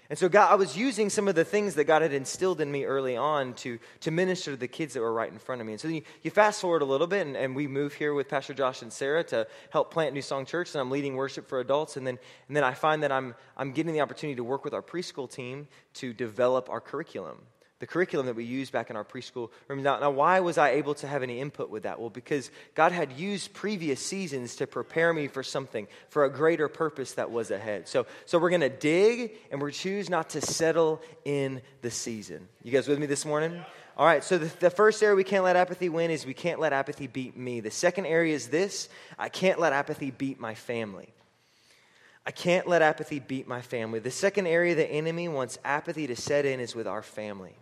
[0.07, 2.71] And so God, I was using some of the things that God had instilled in
[2.71, 5.67] me early on to, to minister to the kids that were right in front of
[5.67, 5.73] me.
[5.73, 8.29] And so you, you fast forward a little bit, and, and, we move here with
[8.29, 11.59] Pastor Josh and Sarah to help plant New Song Church, and I'm leading worship for
[11.59, 11.97] adults.
[11.97, 14.75] And then, and then I find that I'm, I'm getting the opportunity to work with
[14.75, 17.37] our preschool team to develop our curriculum
[17.79, 19.83] the curriculum that we used back in our preschool room.
[19.83, 21.99] Now, now, why was I able to have any input with that?
[21.99, 26.69] Well, because God had used previous seasons to prepare me for something, for a greater
[26.69, 27.87] purpose that was ahead.
[27.87, 32.47] So, so we're going to dig and we're choose not to settle in the season.
[32.63, 33.63] You guys with me this morning?
[33.97, 36.59] All right, so the, the first area we can't let apathy win is we can't
[36.59, 37.61] let apathy beat me.
[37.61, 41.09] The second area is this I can't let apathy beat my family.
[42.25, 43.99] I can't let apathy beat my family.
[43.99, 47.55] The second area the enemy wants apathy to set in is with our family.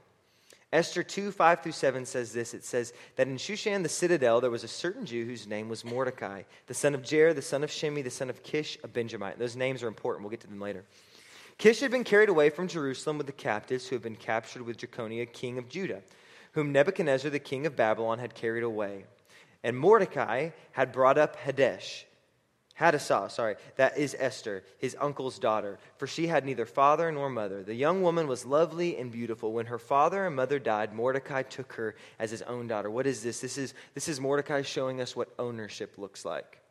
[0.74, 4.50] Esther 2 5 through 7 says this it says that in Shushan the citadel there
[4.50, 7.70] was a certain Jew whose name was Mordecai, the son of Jair, the son of
[7.70, 9.38] Shimei, the son of Kish, a Benjamite.
[9.38, 10.24] Those names are important.
[10.24, 10.84] We'll get to them later.
[11.60, 14.78] Kish had been carried away from Jerusalem with the captives who had been captured with
[14.78, 16.02] Jeconiah, king of Judah,
[16.54, 19.06] whom Nebuchadnezzar, the king of Babylon, had carried away.
[19.64, 22.06] And Mordecai had brought up Hadesh
[22.76, 27.64] Hadassah, sorry, that is Esther, his uncle's daughter, for she had neither father nor mother.
[27.64, 29.54] The young woman was lovely and beautiful.
[29.54, 32.90] When her father and mother died, Mordecai took her as his own daughter.
[32.90, 33.42] What is this?
[33.42, 36.63] This is, this is Mordecai showing us what ownership looks like.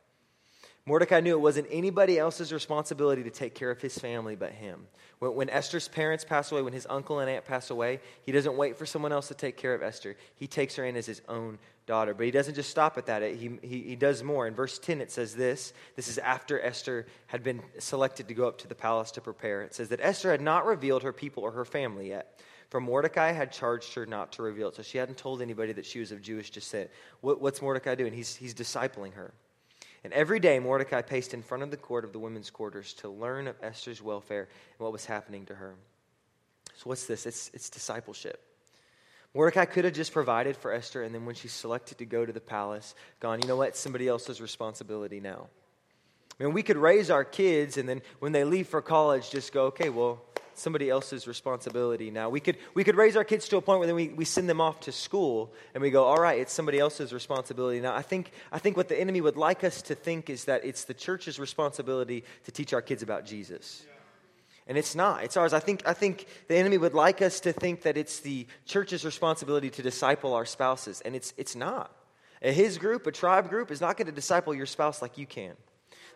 [0.85, 4.89] Mordecai knew it wasn't anybody else's responsibility to take care of his family but him.
[5.21, 8.57] When, when, Esther's parents pass away, when his uncle and aunt pass away, he doesn't
[8.57, 10.17] wait for someone else to take care of Esther.
[10.35, 12.15] He takes her in as his own daughter.
[12.15, 14.49] But he doesn't just stop at that, he, he, he does more.
[14.49, 18.49] In verse 10, it says this this is after Esther had been selected to go
[18.49, 19.63] up to the palace to prepare.
[19.63, 22.41] It says that Esther had not revealed her people or her family yet.
[22.71, 24.77] For Mordecai had charged her not to reveal it.
[24.77, 26.91] So she hadn't told anybody that she was of Jewish descent.
[27.21, 28.15] What, what's Mordecai doing?
[28.15, 29.33] He's, he's discipling her.
[30.05, 33.09] And every day Mordecai paced in front of the court of the women's quarters to
[33.09, 35.75] learn of Esther's welfare and what was happening to her.
[36.75, 37.27] So, what's this?
[37.27, 38.43] It's, it's discipleship.
[39.35, 42.33] Mordecai could have just provided for Esther, and then when she's selected to go to
[42.33, 43.77] the palace, gone, you know what?
[43.77, 45.49] Somebody else's responsibility now.
[46.39, 49.53] I mean, we could raise our kids, and then when they leave for college, just
[49.53, 50.23] go, okay, well,
[50.55, 52.29] somebody else's responsibility now.
[52.29, 54.49] We could, we could raise our kids to a point where then we, we send
[54.49, 57.81] them off to school and we go, all right, it's somebody else's responsibility.
[57.81, 60.65] Now, I think, I think what the enemy would like us to think is that
[60.65, 63.85] it's the church's responsibility to teach our kids about Jesus.
[64.67, 65.25] And it's not.
[65.25, 65.53] It's ours.
[65.53, 69.05] I think, I think the enemy would like us to think that it's the church's
[69.05, 71.91] responsibility to disciple our spouses, and it's, it's not.
[72.41, 75.55] His group, a tribe group, is not going to disciple your spouse like you can.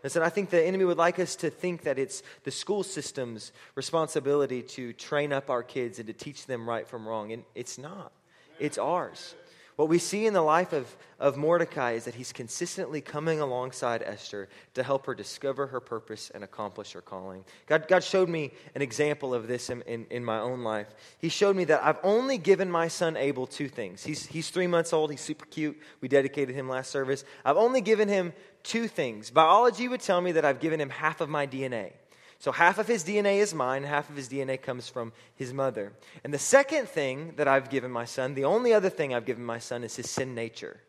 [0.07, 3.51] Listen, I think the enemy would like us to think that it's the school system's
[3.75, 7.33] responsibility to train up our kids and to teach them right from wrong.
[7.33, 8.12] And it's not,
[8.61, 9.35] it's ours.
[9.75, 14.03] What we see in the life of, of Mordecai is that he's consistently coming alongside
[14.03, 17.45] Esther to help her discover her purpose and accomplish her calling.
[17.66, 20.87] God, God showed me an example of this in, in, in my own life.
[21.19, 24.05] He showed me that I've only given my son Abel two things.
[24.05, 25.79] He's, he's three months old, he's super cute.
[26.01, 27.25] We dedicated him last service.
[27.45, 28.33] I've only given him
[28.66, 29.31] two things.
[29.31, 31.92] Biology would tell me that I've given him half of my DNA.
[32.38, 35.92] So half of his DNA is mine, half of his DNA comes from his mother.
[36.22, 39.44] And the second thing that I've given my son, the only other thing I've given
[39.44, 40.81] my son, is his sin nature.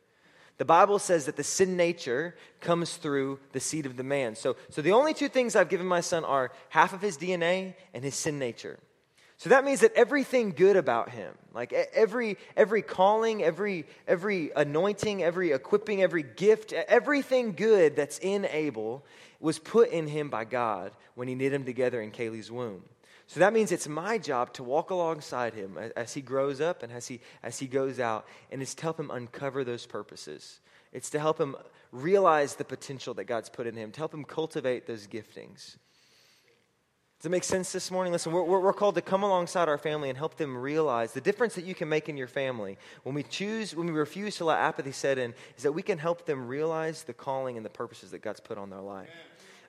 [0.58, 4.36] The Bible says that the sin nature comes through the seed of the man.
[4.36, 7.76] So, so the only two things I've given my son are half of his DNA
[7.94, 8.80] and his sin nature.
[9.38, 15.22] So that means that everything good about him, like every, every calling, every, every anointing,
[15.22, 19.06] every equipping, every gift, everything good that's in Abel
[19.40, 22.84] was put in him by God when he knit him together in Kaylee's womb.
[23.28, 26.92] So that means it's my job to walk alongside him as he grows up and
[26.92, 30.62] as he, as he goes out, and it's to help him uncover those purposes.
[30.94, 31.56] It's to help him
[31.92, 35.76] realize the potential that God's put in him, to help him cultivate those giftings.
[37.20, 38.14] Does it make sense this morning?
[38.14, 41.56] Listen, we're, we're, called to come alongside our family and help them realize the difference
[41.56, 42.78] that you can make in your family.
[43.02, 45.98] When we choose, when we refuse to let apathy set in, is that we can
[45.98, 49.10] help them realize the calling and the purposes that God's put on their life.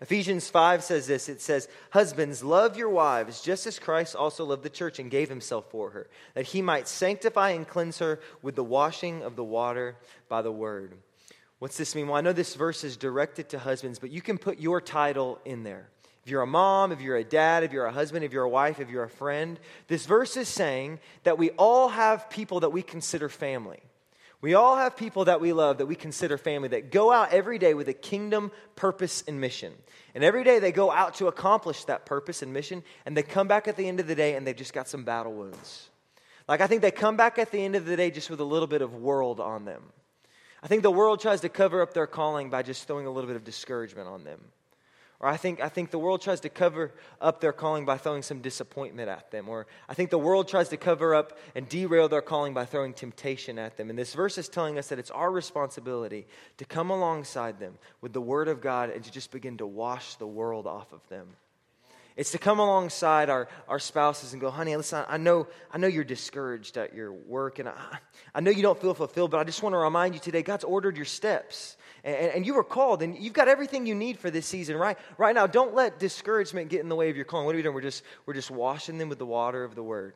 [0.03, 4.63] Ephesians 5 says this it says, Husbands, love your wives, just as Christ also loved
[4.63, 8.57] the church and gave himself for her, that he might sanctify and cleanse her with
[8.57, 9.97] the washing of the water
[10.29, 10.93] by the word.
[11.61, 12.09] What's this mean?
[12.09, 15.41] Well, I know this verse is directed to husbands, but you can put your title
[15.47, 15.89] in there.
[16.29, 18.49] If you're a mom, if you're a dad, if you're a husband, if you're a
[18.51, 22.69] wife, if you're a friend, this verse is saying that we all have people that
[22.69, 23.81] we consider family.
[24.43, 27.59] We all have people that we love that we consider family that go out every
[27.59, 29.73] day with a kingdom purpose and mission.
[30.14, 33.49] And every day they go out to accomplish that purpose and mission, and they come
[33.49, 35.88] back at the end of the day and they've just got some battle wounds.
[36.47, 38.45] Like, I think they come back at the end of the day just with a
[38.45, 39.83] little bit of world on them.
[40.62, 43.29] I think the world tries to cover up their calling by just throwing a little
[43.29, 44.41] bit of discouragement on them.
[45.21, 48.23] Or I think, I think the world tries to cover up their calling by throwing
[48.23, 49.49] some disappointment at them.
[49.49, 52.95] Or I think the world tries to cover up and derail their calling by throwing
[52.95, 53.91] temptation at them.
[53.91, 56.27] And this verse is telling us that it's our responsibility
[56.59, 60.15] to come alongside them with the Word of God and to just begin to wash
[60.15, 61.27] the world off of them.
[62.19, 65.87] It's to come alongside our, our spouses and go, honey, listen, I know, I know
[65.87, 67.99] you're discouraged at your work, and I,
[68.35, 70.65] I know you don't feel fulfilled, but I just want to remind you today God's
[70.65, 71.77] ordered your steps.
[72.09, 74.97] And, and, you were called, and you've got everything you need for this season, right?
[75.18, 77.44] Right now, don't let discouragement get in the way of your calling.
[77.44, 77.75] What are we doing?
[77.75, 80.14] We're just, we're just washing them with the water of the word.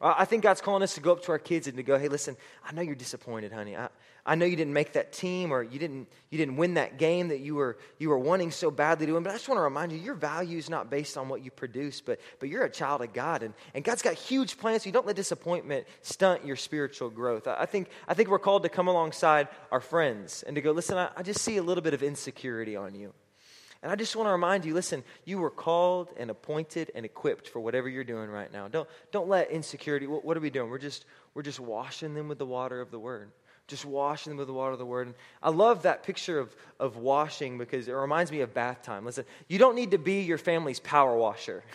[0.00, 2.08] I think God's calling us to go up to our kids and to go, hey,
[2.08, 3.76] listen, I know you're disappointed, honey.
[3.76, 3.88] I,
[4.28, 7.28] I know you didn't make that team or you didn't, you didn't win that game
[7.28, 9.22] that you were, you were wanting so badly to win.
[9.22, 11.50] But I just want to remind you, your value is not based on what you
[11.50, 13.42] produce, but, but you're a child of God.
[13.42, 17.48] And, and God's got huge plans, so you don't let disappointment stunt your spiritual growth.
[17.48, 20.72] I, I think, I think we're called to come alongside our friends and to go,
[20.72, 23.14] listen, I, I just see a little bit of insecurity on you.
[23.82, 27.48] And I just want to remind you listen, you were called and appointed and equipped
[27.48, 28.68] for whatever you're doing right now.
[28.68, 30.68] Don't, don't let insecurity, what, what are we doing?
[30.68, 33.30] We're just, we're just washing them with the water of the word.
[33.68, 35.06] Just washing them with the water of the word.
[35.06, 39.04] And I love that picture of, of washing because it reminds me of bath time.
[39.04, 41.62] Listen, you don't need to be your family's power washer.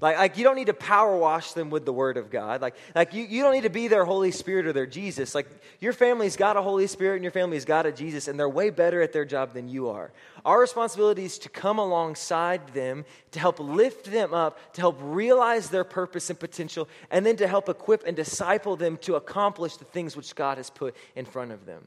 [0.00, 2.60] Like, like you don't need to power wash them with the word of God.
[2.60, 5.34] Like, like you, you don't need to be their Holy Spirit or their Jesus.
[5.34, 5.48] Like
[5.80, 8.70] your family's got a Holy Spirit and your family's got a Jesus, and they're way
[8.70, 10.12] better at their job than you are.
[10.44, 15.70] Our responsibility is to come alongside them, to help lift them up, to help realize
[15.70, 19.84] their purpose and potential, and then to help equip and disciple them to accomplish the
[19.86, 21.86] things which God has put in front of them.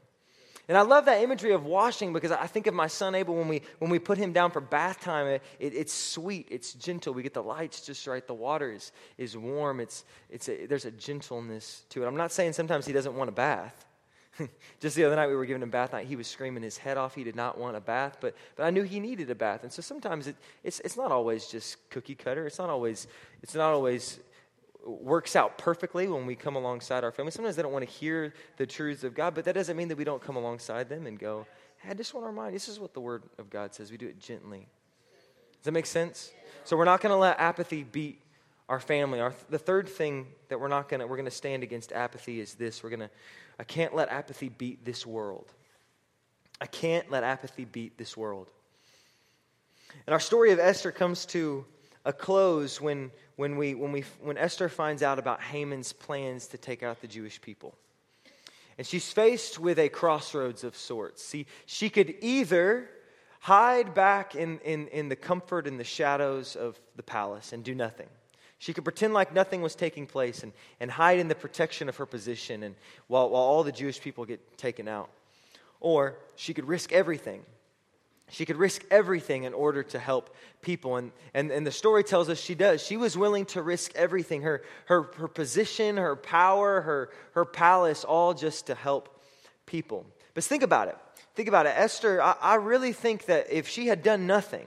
[0.70, 3.48] And I love that imagery of washing because I think of my son Abel when
[3.48, 5.26] we, when we put him down for bath time.
[5.26, 7.12] It, it, it's sweet, it's gentle.
[7.12, 8.24] We get the lights just right.
[8.24, 9.80] The water is, is warm.
[9.80, 12.06] It's, it's a, there's a gentleness to it.
[12.06, 13.84] I'm not saying sometimes he doesn't want a bath.
[14.80, 16.06] just the other night we were giving him bath night.
[16.06, 17.16] He was screaming his head off.
[17.16, 19.64] He did not want a bath, but, but I knew he needed a bath.
[19.64, 22.46] And so sometimes it, it's, it's not always just cookie cutter.
[22.46, 23.08] It's not always,
[23.42, 24.20] it's not always
[24.84, 27.32] works out perfectly when we come alongside our family.
[27.32, 29.98] Sometimes they don't want to hear the truths of God, but that doesn't mean that
[29.98, 31.46] we don't come alongside them and go,
[31.78, 33.90] hey, I just want to remind this is what the Word of God says.
[33.90, 34.66] We do it gently.
[35.58, 36.32] Does that make sense?
[36.64, 38.20] So we're not going to let apathy beat
[38.68, 39.20] our family.
[39.20, 42.40] Our, the third thing that we're not going to, we're going to stand against apathy
[42.40, 42.82] is this.
[42.82, 43.10] We're going to,
[43.58, 45.52] I can't let apathy beat this world.
[46.60, 48.50] I can't let apathy beat this world.
[50.06, 51.64] And our story of Esther comes to
[52.04, 56.58] a close when, when, we, when, we, when Esther finds out about Haman's plans to
[56.58, 57.74] take out the Jewish people.
[58.78, 61.22] And she's faced with a crossroads of sorts.
[61.22, 62.88] See, she could either
[63.40, 67.74] hide back in, in, in the comfort and the shadows of the palace and do
[67.74, 68.08] nothing.
[68.58, 71.96] She could pretend like nothing was taking place and, and hide in the protection of
[71.96, 72.74] her position and
[73.06, 75.10] while, while all the Jewish people get taken out.
[75.80, 77.42] Or she could risk everything
[78.30, 80.96] she could risk everything in order to help people.
[80.96, 82.82] And, and, and the story tells us she does.
[82.82, 88.04] She was willing to risk everything her, her, her position, her power, her, her palace,
[88.04, 89.20] all just to help
[89.66, 90.06] people.
[90.34, 90.96] But think about it.
[91.34, 91.74] Think about it.
[91.76, 94.66] Esther, I, I really think that if she had done nothing,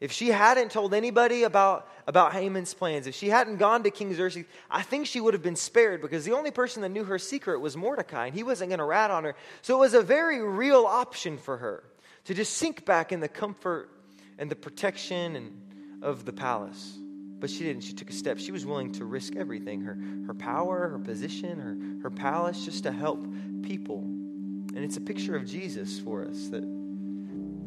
[0.00, 4.14] if she hadn't told anybody about, about Haman's plans, if she hadn't gone to King
[4.14, 7.18] Xerxes, I think she would have been spared because the only person that knew her
[7.18, 9.36] secret was Mordecai, and he wasn't going to rat on her.
[9.60, 11.84] So it was a very real option for her
[12.24, 13.90] to just sink back in the comfort
[14.38, 16.98] and the protection and, of the palace.
[17.38, 17.82] But she didn't.
[17.82, 18.38] She took a step.
[18.38, 22.82] She was willing to risk everything her, her power, her position, her, her palace, just
[22.84, 23.24] to help
[23.62, 23.98] people.
[23.98, 26.62] And it's a picture of Jesus for us that,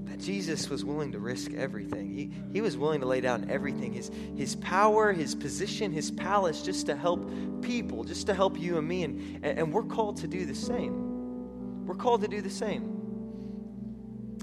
[0.05, 2.13] that Jesus was willing to risk everything.
[2.13, 6.61] He, he was willing to lay down everything his, his power, his position, his palace,
[6.61, 7.29] just to help
[7.61, 9.03] people, just to help you and me.
[9.03, 11.85] And, and we're called to do the same.
[11.87, 13.02] We're called to do the same.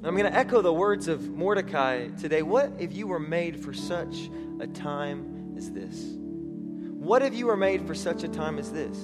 [0.02, 2.40] I'm going to echo the words of Mordecai today.
[2.40, 6.14] What if you were made for such a time as this?
[6.16, 8.96] What if you were made for such a time as this?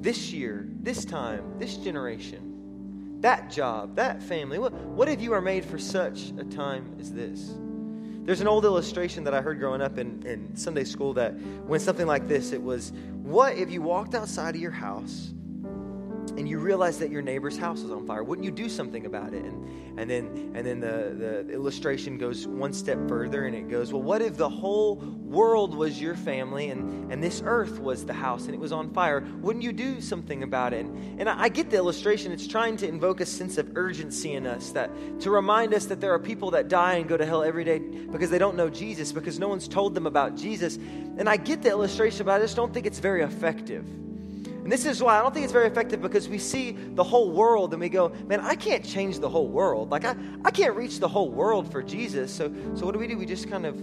[0.00, 4.58] This year, this time, this generation, that job, that family.
[4.58, 7.54] What, what if you were made for such a time as this?
[8.24, 11.34] There's an old illustration that I heard growing up in, in Sunday school that
[11.68, 15.32] when something like this, it was, what if you walked outside of your house
[16.36, 18.24] and you realize that your neighbor's house is on fire.
[18.24, 19.44] Wouldn't you do something about it?
[19.44, 23.92] And, and then and then the, the illustration goes one step further and it goes
[23.92, 28.12] well what if the whole world was your family and, and this earth was the
[28.12, 29.20] house and it was on fire?
[29.40, 30.84] Wouldn't you do something about it?
[30.84, 32.32] And, and I, I get the illustration.
[32.32, 36.00] It's trying to invoke a sense of urgency in us that to remind us that
[36.00, 38.68] there are people that die and go to hell every day because they don't know
[38.68, 40.76] jesus because no one's told them about jesus.
[40.76, 43.84] And i get the illustration but i just don't think it's very effective
[44.64, 47.30] And this is why I don't think it's very effective because we see the whole
[47.30, 49.90] world and we go, man, I can't change the whole world.
[49.90, 52.32] Like, I, I can't reach the whole world for Jesus.
[52.32, 53.18] So, so what do we do?
[53.18, 53.76] We just kind of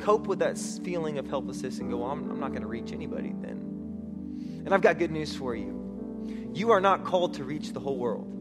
[0.00, 2.92] cope with that feeling of helplessness and go, well, I'm, I'm not going to reach
[2.92, 4.62] anybody then.
[4.64, 6.50] And I've got good news for you.
[6.54, 8.35] You are not called to reach the whole world.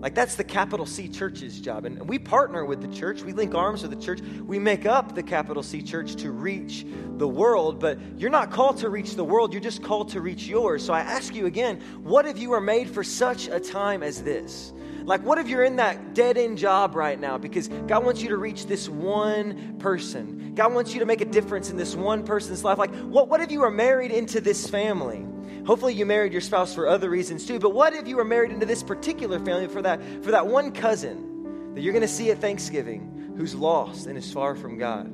[0.00, 1.84] Like, that's the capital C church's job.
[1.84, 5.14] And we partner with the church, we link arms with the church, we make up
[5.14, 6.86] the capital C church to reach
[7.18, 7.78] the world.
[7.78, 10.84] But you're not called to reach the world, you're just called to reach yours.
[10.84, 14.22] So I ask you again, what if you are made for such a time as
[14.22, 14.72] this?
[15.04, 18.28] Like, what if you're in that dead end job right now because God wants you
[18.28, 20.54] to reach this one person?
[20.54, 22.78] God wants you to make a difference in this one person's life.
[22.78, 25.26] Like, what, what if you are married into this family?
[25.66, 28.50] Hopefully you married your spouse for other reasons too, but what if you were married
[28.50, 32.30] into this particular family for that for that one cousin that you're going to see
[32.30, 35.06] at Thanksgiving who's lost and is far from God?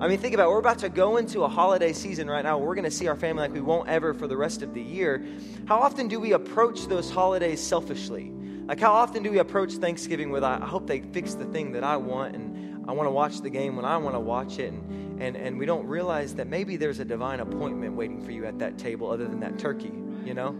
[0.00, 0.50] I mean, think about it.
[0.50, 2.58] We're about to go into a holiday season right now.
[2.58, 4.82] We're going to see our family like we won't ever for the rest of the
[4.82, 5.24] year.
[5.66, 8.32] How often do we approach those holidays selfishly?
[8.66, 11.84] Like, how often do we approach Thanksgiving with, I hope they fix the thing that
[11.84, 12.47] I want, and
[12.88, 15.58] I want to watch the game when I want to watch it, and and, and
[15.58, 19.10] we don't realize that maybe there's a divine appointment waiting for you at that table
[19.10, 19.92] other than that turkey,
[20.24, 20.52] you know?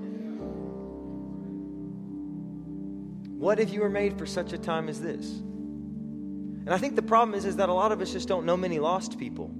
[3.39, 5.31] What if you were made for such a time as this?
[5.31, 8.57] And I think the problem is, is that a lot of us just don't know
[8.57, 9.55] many lost people.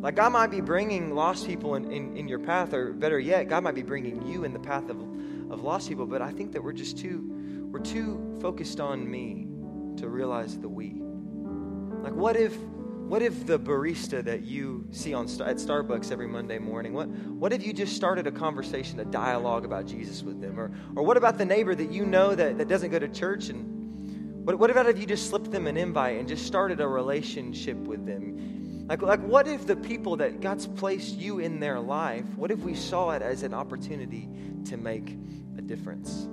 [0.00, 3.48] Like, God might be bringing lost people in, in, in, your path, or better yet,
[3.48, 5.00] God might be bringing you in the path of,
[5.50, 9.46] of lost people, but I think that we're just too, we're too focused on me
[9.96, 10.99] to realize the we.
[12.02, 12.56] Like, what if
[13.10, 17.52] what if the barista that you see on at Starbucks every Monday morning, what, what
[17.52, 20.60] if you just started a conversation, a dialogue about Jesus with them?
[20.60, 23.48] Or, or what about the neighbor that you know that, that doesn't go to church?
[23.48, 26.86] And what, what about if you just slipped them an invite and just started a
[26.86, 28.86] relationship with them?
[28.86, 32.60] Like, like, what if the people that God's placed you in their life, what if
[32.60, 34.28] we saw it as an opportunity
[34.66, 35.18] to make
[35.58, 36.28] a difference?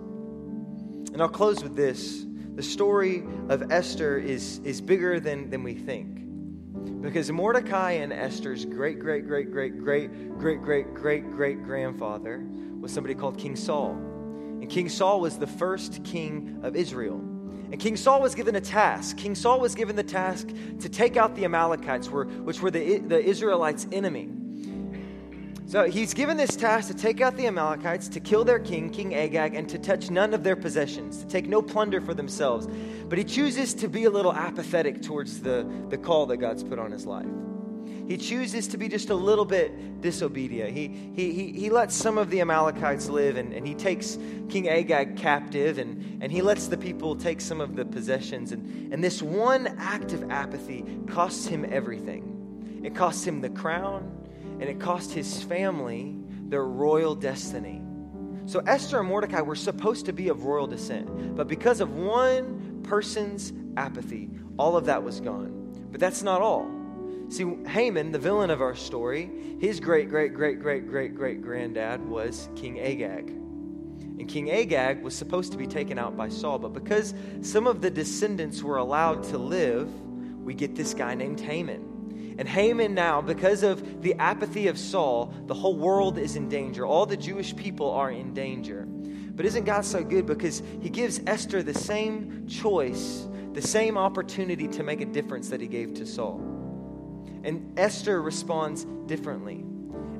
[1.11, 2.26] And I'll close with this.
[2.57, 7.03] The story of Esther is, is bigger than, than we think.
[7.03, 12.43] Because Mordecai and Esther's great, great, great, great, great, great, great, great, great grandfather
[12.81, 13.91] was somebody called King Saul.
[13.91, 17.19] And King Saul was the first king of Israel.
[17.19, 19.17] And King Saul was given a task.
[19.17, 20.47] King Saul was given the task
[20.79, 24.31] to take out the Amalekites, which were the, the Israelites' enemy.
[25.67, 29.13] So he's given this task to take out the Amalekites, to kill their king, King
[29.13, 32.69] Agag, and to touch none of their possessions, to take no plunder for themselves.
[33.09, 36.79] But he chooses to be a little apathetic towards the, the call that God's put
[36.79, 37.27] on his life.
[38.07, 40.71] He chooses to be just a little bit disobedient.
[40.71, 44.69] He, he, he, he lets some of the Amalekites live, and, and he takes King
[44.69, 48.53] Agag captive, and, and he lets the people take some of the possessions.
[48.53, 52.81] And, and this one act of apathy costs him everything.
[52.85, 54.13] It costs him the crown,
[54.59, 56.15] and it cost his family
[56.49, 57.81] their royal destiny.
[58.45, 62.81] So Esther and Mordecai were supposed to be of royal descent, but because of one
[62.83, 65.87] person's apathy, all of that was gone.
[65.91, 66.71] But that's not all.
[67.29, 69.29] See, Haman, the villain of our story,
[69.59, 73.29] his great, great, great, great, great, great granddad was King Agag.
[73.29, 77.81] And King Agag was supposed to be taken out by Saul, but because some of
[77.81, 79.89] the descendants were allowed to live,
[80.41, 81.96] we get this guy named Haman.
[82.37, 86.85] And Haman now, because of the apathy of Saul, the whole world is in danger.
[86.85, 88.85] All the Jewish people are in danger.
[88.85, 90.25] But isn't God so good?
[90.25, 95.61] Because he gives Esther the same choice, the same opportunity to make a difference that
[95.61, 96.39] he gave to Saul.
[97.43, 99.63] And Esther responds differently.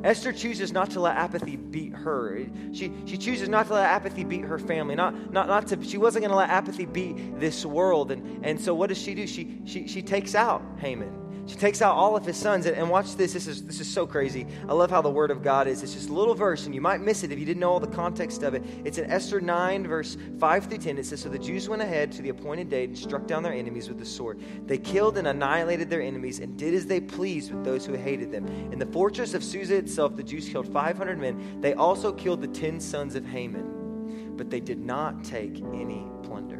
[0.04, 2.46] Esther chooses not to let apathy beat her.
[2.72, 4.96] She, she chooses not to let apathy beat her family.
[4.96, 8.12] Not, not, not to, she wasn't going to let apathy beat this world.
[8.12, 9.26] And, and so what does she do?
[9.28, 11.27] She, she, she takes out Haman.
[11.48, 13.32] She takes out all of his sons, and, and, watch this.
[13.32, 14.46] This is, this is so crazy.
[14.68, 15.82] I love how the word of God is.
[15.82, 17.80] It's just a little verse, and you might miss it if you didn't know all
[17.80, 18.64] the context of it.
[18.84, 20.98] It's in Esther 9, verse 5 through 10.
[20.98, 23.54] It says, So the Jews went ahead to the appointed date and struck down their
[23.54, 24.42] enemies with the sword.
[24.68, 28.30] They killed and annihilated their enemies and did as they pleased with those who hated
[28.30, 28.46] them.
[28.74, 31.62] In the fortress of Susa itself, the Jews killed 500 men.
[31.62, 36.57] They also killed the 10 sons of Haman, but they did not take any plunder.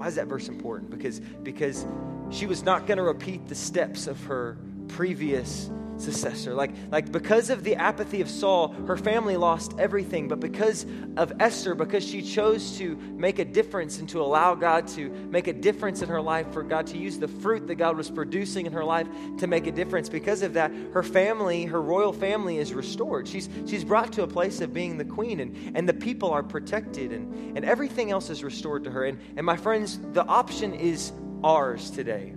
[0.00, 0.90] Why is that verse important?
[0.90, 1.84] Because, because
[2.30, 4.56] she was not going to repeat the steps of her
[4.90, 6.54] previous successor.
[6.54, 10.28] Like, like because of the apathy of Saul, her family lost everything.
[10.28, 10.86] But because
[11.18, 15.46] of Esther, because she chose to make a difference and to allow God to make
[15.46, 18.64] a difference in her life, for God to use the fruit that God was producing
[18.66, 19.06] in her life
[19.38, 23.28] to make a difference, because of that, her family, her royal family is restored.
[23.28, 26.42] She's, she's brought to a place of being the queen, and, and the people are
[26.42, 29.04] protected, and, and everything else is restored to her.
[29.04, 31.12] And, and my friends, the option is
[31.44, 32.32] ours today.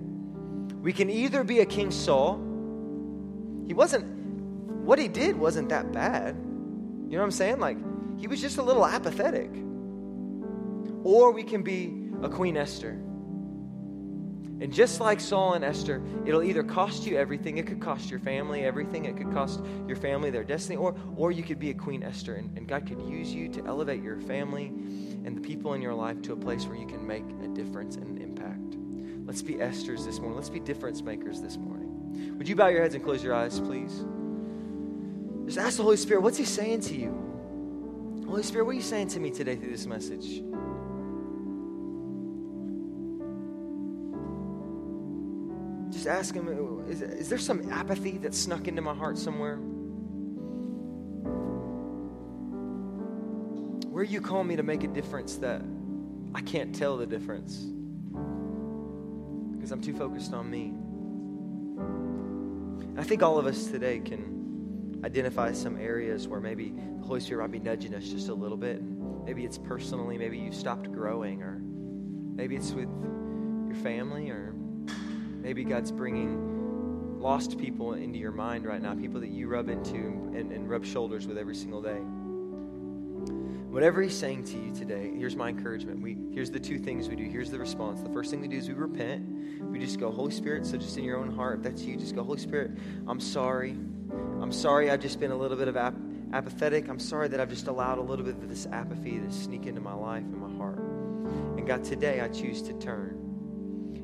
[0.83, 2.53] We can either be a King Saul
[3.67, 4.05] he wasn't,
[4.85, 6.35] what he did wasn't that bad.
[6.35, 7.59] You know what I'm saying?
[7.59, 7.77] Like,
[8.19, 9.49] he was just a little apathetic.
[11.03, 12.99] Or we can be a Queen Esther.
[14.61, 17.57] And just like Saul and Esther, it'll either cost you everything.
[17.57, 19.05] It could cost your family everything.
[19.05, 20.77] It could cost your family their destiny.
[20.77, 23.65] Or, or you could be a Queen Esther, and, and God could use you to
[23.65, 27.05] elevate your family and the people in your life to a place where you can
[27.05, 28.82] make a difference and an impact.
[29.25, 30.35] Let's be Esther's this morning.
[30.35, 32.37] Let's be difference makers this morning.
[32.37, 34.03] Would you bow your heads and close your eyes, please?
[35.45, 38.23] Just ask the Holy Spirit, what's He saying to you?
[38.27, 40.41] Holy Spirit, what are you saying to me today through this message?
[45.93, 49.57] Just ask Him, is, is there some apathy that snuck into my heart somewhere?
[53.89, 55.61] Where are you call me to make a difference that
[56.35, 57.72] I can't tell the difference
[59.63, 60.73] because I'm too focused on me.
[62.89, 67.21] And I think all of us today can identify some areas where maybe the Holy
[67.21, 68.83] Spirit might be nudging us just a little bit.
[68.83, 72.89] Maybe it's personally, maybe you've stopped growing, or maybe it's with
[73.65, 74.53] your family, or
[75.39, 79.95] maybe God's bringing lost people into your mind right now, people that you rub into
[80.35, 82.01] and, and rub shoulders with every single day.
[83.71, 86.01] Whatever he's saying to you today, here's my encouragement.
[86.01, 87.23] We here's the two things we do.
[87.23, 88.01] Here's the response.
[88.01, 89.32] The first thing we do is we repent.
[89.61, 92.15] We just go, Holy Spirit, so just in your own heart, if that's you, just
[92.15, 92.71] go, Holy Spirit,
[93.07, 93.71] I'm sorry.
[93.71, 95.95] I'm sorry I've just been a little bit of ap-
[96.33, 96.89] apathetic.
[96.89, 99.81] I'm sorry that I've just allowed a little bit of this apathy to sneak into
[99.81, 100.79] my life and my heart.
[100.79, 103.19] And God, today I choose to turn.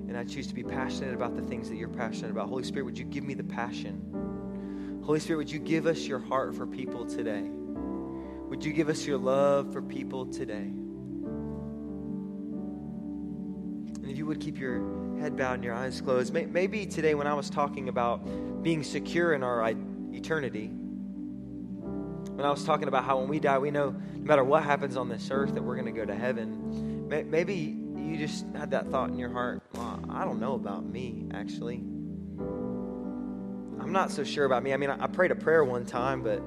[0.08, 2.50] And I choose to be passionate about the things that you're passionate about.
[2.50, 5.02] Holy Spirit, would you give me the passion?
[5.04, 7.44] Holy Spirit, would you give us your heart for people today?
[8.50, 10.72] Would you give us your love for people today?
[14.02, 14.80] And if you would keep your
[15.20, 19.34] head bowed and your eyes closed, maybe today when I was talking about being secure
[19.34, 19.70] in our
[20.14, 24.64] eternity, when I was talking about how when we die, we know no matter what
[24.64, 28.72] happens on this earth that we're going to go to heaven, maybe you just had
[28.72, 31.84] that thought in your heart, well, I don't know about me, actually.
[33.80, 34.74] I'm not so sure about me.
[34.74, 36.40] I mean, I prayed a prayer one time, but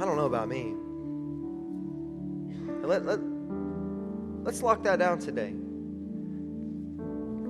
[0.00, 0.74] I don't know about me.
[2.86, 3.20] Let, let,
[4.44, 5.54] let's lock that down today.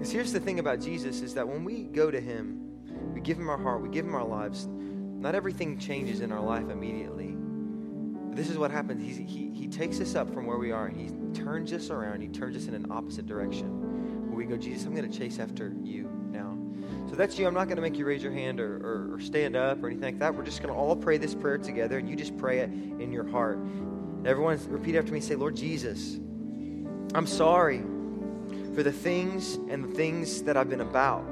[0.01, 2.72] Because here's the thing about Jesus is that when we go to him,
[3.12, 6.40] we give him our heart, we give him our lives, not everything changes in our
[6.40, 7.34] life immediately.
[7.36, 9.03] But this is what happens.
[9.03, 12.22] He's, he, he takes us up from where we are and he turns us around.
[12.22, 14.28] He turns us in an opposite direction.
[14.28, 16.57] Where we go, Jesus, I'm going to chase after you now.
[17.11, 17.46] So that's you.
[17.46, 19.88] I'm not going to make you raise your hand or, or, or, stand up or
[19.88, 20.34] anything like that.
[20.34, 23.12] We're just going to all pray this prayer together, and you just pray it in
[23.12, 23.59] your heart.
[24.24, 25.20] Everyone, repeat after me.
[25.20, 26.18] Say, Lord Jesus,
[27.14, 27.82] I'm sorry
[28.75, 31.25] for the things and the things that I've been about.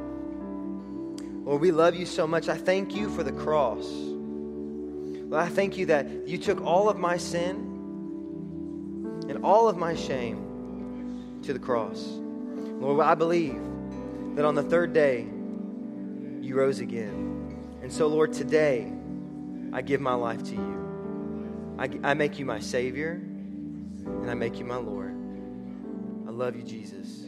[1.45, 2.49] Lord, we love you so much.
[2.49, 3.87] I thank you for the cross.
[3.89, 7.57] Lord, I thank you that you took all of my sin
[9.29, 12.07] and all of my shame to the cross.
[12.07, 13.61] Lord, I believe
[14.37, 15.27] that on the third day,
[16.41, 17.59] you rose again.
[17.83, 18.93] And so, Lord, today
[19.73, 21.77] I give my life to you.
[21.79, 25.15] I, I make you my Savior, and I make you my Lord.
[26.27, 27.28] I love you, Jesus.